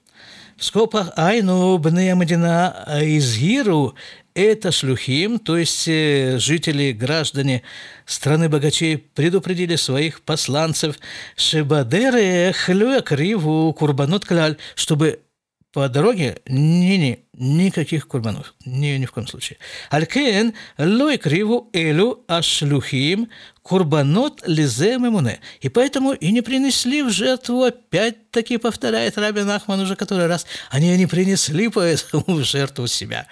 в 0.59 0.65
скобках 0.65 1.13
«Айну 1.17 1.79
бне 1.79 2.15
Мадина 2.17 2.85
изгиру»– 3.03 3.95
это 4.35 4.73
шлюхим, 4.73 5.39
то 5.39 5.57
есть 5.57 5.87
э, 5.87 6.39
жители, 6.39 6.91
граждане 6.91 7.63
страны 8.07 8.49
богачей 8.49 8.99
предупредили 8.99 9.77
своих 9.77 10.21
посланцев 10.21 10.97
«Шебадере 11.37 12.53
хлюя 12.53 13.03
криву 13.03 13.73
курбанот 13.73 14.25
кляль», 14.25 14.57
чтобы 14.75 15.21
по 15.73 15.89
дороге 15.89 16.41
не-не, 16.47 17.21
никаких 17.35 18.09
курбанов, 18.09 18.55
ни, 18.65 18.97
ни 18.97 19.05
в 19.05 19.13
коем 19.13 19.27
случае. 19.27 19.59
Алькен 19.91 20.55
лой 20.79 21.19
криву 21.19 21.69
элю 21.75 22.25
ашлюхим 22.27 23.29
курбанот 23.63 24.43
лизе 24.47 24.99
мемуне. 24.99 25.41
И 25.61 25.69
поэтому 25.69 26.13
и 26.13 26.33
не 26.33 26.41
принесли 26.41 27.03
в 27.03 27.11
жертву, 27.11 27.65
опять-таки 27.65 28.57
повторяет 28.57 29.19
Рабин 29.19 29.51
Ахман 29.51 29.81
уже 29.81 29.95
который 29.95 30.27
раз, 30.27 30.47
они 30.71 30.97
не 30.97 31.07
принесли 31.07 31.69
поэтому 31.69 32.25
в 32.27 32.45
жертву 32.45 32.87
себя, 32.87 33.27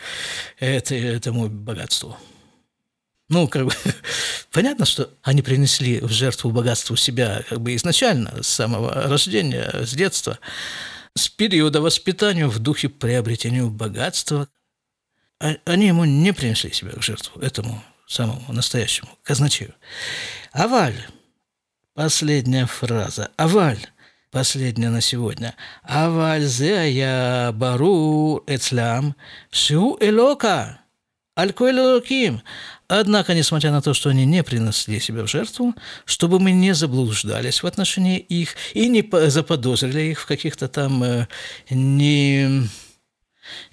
это, 0.59 0.95
этому 0.95 1.49
богатству. 1.49 2.19
Ну, 3.29 3.49
как 3.49 3.65
бы, 3.65 3.73
понятно, 4.53 4.85
что 4.85 5.11
они 5.23 5.43
принесли 5.43 6.01
в 6.01 6.11
жертву 6.11 6.51
богатству 6.51 6.97
себя 6.97 7.43
как 7.49 7.61
бы 7.61 7.75
изначально, 7.75 8.43
с 8.43 8.49
самого 8.49 8.93
рождения, 8.93 9.73
с 9.85 9.95
детства 9.95 10.39
с 11.17 11.29
периода 11.29 11.81
воспитания 11.81 12.47
в 12.47 12.59
духе 12.59 12.89
приобретения 12.89 13.65
богатства, 13.65 14.49
а, 15.41 15.57
они 15.65 15.89
ему 15.89 16.05
не 16.05 16.33
принесли 16.33 16.73
себя 16.73 16.93
в 16.95 17.03
жертву, 17.03 17.41
этому 17.41 17.83
самому 18.07 18.53
настоящему 18.53 19.09
казначею. 19.23 19.75
Аваль, 20.53 21.07
последняя 21.95 22.67
фраза, 22.67 23.31
аваль, 23.37 23.85
последняя 24.31 24.91
на 24.91 25.01
сегодня. 25.01 25.55
Аваль 25.83 26.45
я 26.45 27.51
бару 27.55 28.45
эцлям. 28.47 29.17
Шу 29.51 29.97
элока, 30.01 30.81
аль 31.37 31.51
элоким. 31.51 32.43
Однако, 32.89 33.35
несмотря 33.35 33.73
на 33.73 33.83
то, 33.83 33.95
что 33.95 34.11
они 34.11 34.25
не 34.25 34.43
принесли 34.45 35.01
себя 35.01 35.25
в 35.25 35.29
жертву, 35.29 35.75
чтобы 36.05 36.39
мы 36.39 36.53
не 36.53 36.73
заблуждались 36.73 37.63
в 37.63 37.67
отношении 37.67 38.19
их 38.19 38.55
и 38.75 38.89
не 38.89 39.09
заподозрили 39.29 40.03
их 40.03 40.21
в 40.21 40.27
каких-то 40.27 40.69
там 40.69 41.03
э, 41.03 41.27
не 41.71 42.69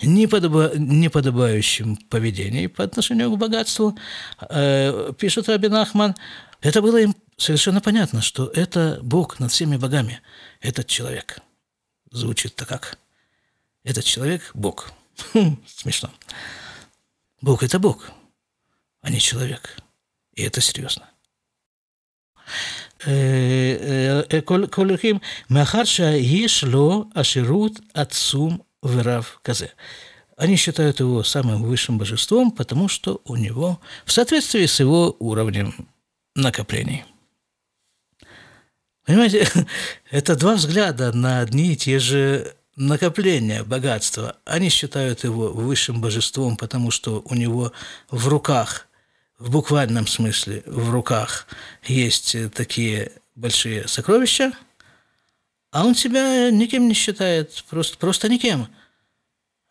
неподобающем 0.01 1.95
поведении 2.09 2.67
по 2.67 2.83
отношению 2.83 3.31
к 3.31 3.37
богатству, 3.37 3.97
э, 4.49 5.11
пишет 5.17 5.49
Рабин 5.49 5.75
Ахман, 5.75 6.15
это 6.61 6.81
было 6.81 6.97
им 6.97 7.15
совершенно 7.37 7.81
понятно, 7.81 8.21
что 8.21 8.47
это 8.53 8.99
Бог 9.01 9.39
над 9.39 9.51
всеми 9.51 9.77
богами, 9.77 10.21
этот 10.61 10.87
человек. 10.87 11.39
Звучит-то 12.11 12.65
как? 12.65 12.97
Этот 13.83 14.05
человек– 14.05 14.51
Бог. 14.53 14.91
Смешно. 15.67 16.09
Бог – 17.42 17.62
это 17.62 17.78
Бог, 17.78 18.10
а 19.00 19.10
не 19.10 19.20
человек. 19.20 19.76
И 20.34 20.42
это 20.42 20.60
серьезно. 20.60 21.06
קולחים, 24.70 25.18
מאחר 25.50 25.84
שיש 25.84 26.64
לו 26.64 27.04
השירות 27.14 27.80
עצום 27.94 28.58
ורב 28.84 29.26
כזה. 29.44 29.66
Они 30.36 30.54
считают 30.54 31.00
его 31.00 31.24
самым 31.24 31.64
высшим 31.64 31.98
божеством, 31.98 32.52
потому 32.52 32.86
что 32.86 33.20
у 33.24 33.34
него, 33.34 33.80
в 34.04 34.12
соответствии 34.12 34.66
с 34.66 34.78
его 34.78 35.16
уровнем 35.18 35.88
накоплений. 36.36 37.04
Понимаете, 39.04 39.48
это 40.12 40.36
два 40.36 40.54
взгляда 40.54 41.12
на 41.12 41.40
одни 41.40 41.72
и 41.72 41.76
те 41.76 41.98
же 41.98 42.54
накопления 42.75 43.63
богатства. 43.63 44.37
Они 44.45 44.69
считают 44.69 45.23
его 45.23 45.49
высшим 45.49 46.01
божеством, 46.01 46.57
потому 46.57 46.91
что 46.91 47.21
у 47.25 47.35
него 47.35 47.71
в 48.09 48.27
руках, 48.27 48.87
в 49.37 49.51
буквальном 49.51 50.07
смысле, 50.07 50.63
в 50.65 50.91
руках 50.91 51.47
есть 51.83 52.35
такие 52.53 53.11
большие 53.35 53.87
сокровища, 53.87 54.53
а 55.71 55.85
он 55.85 55.95
себя 55.95 56.51
никем 56.51 56.87
не 56.87 56.93
считает, 56.93 57.63
просто, 57.69 57.97
просто 57.97 58.29
никем. 58.29 58.67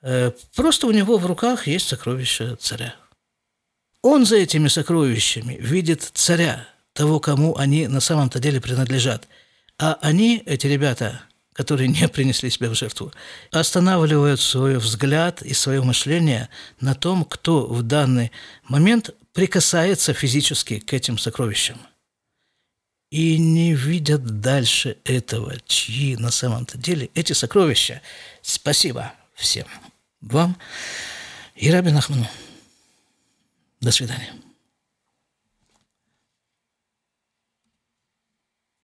Э, 0.03 0.33
просто 0.55 0.87
у 0.89 0.91
него 0.91 1.17
в 1.17 1.27
руках 1.27 1.69
есть 1.69 1.89
сокровища 1.89 2.57
царя. 2.57 2.97
Он 4.03 4.27
за 4.27 4.37
этими 4.37 4.67
сокровищами 4.67 5.57
видит 5.61 6.03
царя, 6.03 6.67
того, 6.93 7.21
кому 7.21 7.57
они 7.57 7.87
на 7.87 8.01
самом-то 8.01 8.39
деле 8.39 8.61
принадлежат. 8.61 9.29
А 9.79 9.99
они, 10.03 10.43
эти 10.45 10.67
ребята, 10.67 11.23
которые 11.53 11.89
не 11.89 12.09
принесли 12.09 12.51
себя 12.51 12.71
в 12.71 12.75
жертву, 12.75 13.13
останавливают 13.51 14.41
свой 14.41 14.79
взгляд 14.79 15.43
и 15.43 15.55
свое 15.55 15.83
мышление 15.83 16.49
на 16.81 16.95
том, 16.95 17.25
кто 17.25 17.67
в 17.67 17.83
данный 17.83 18.33
момент 18.65 19.11
прикасается 19.33 20.13
физически 20.13 20.79
к 20.79 20.93
этим 20.93 21.19
сокровищам– 21.19 21.79
и 23.13 23.37
не 23.37 23.75
видят 23.75 24.41
дальше 24.41 24.97
этого, 25.05 25.61
чьи 25.67 26.17
на 26.17 26.31
самом-то 26.31 26.79
деле 26.79 27.11
эти 27.15 27.35
сокровища. 27.35 28.01
Спасибо 28.41 29.13
всем 29.35 29.67
вам 30.23 30.57
и 31.55 31.71
Рабин 31.71 31.95
Ахману. 31.95 32.27
До 33.83 33.93
свидания. 33.93 34.33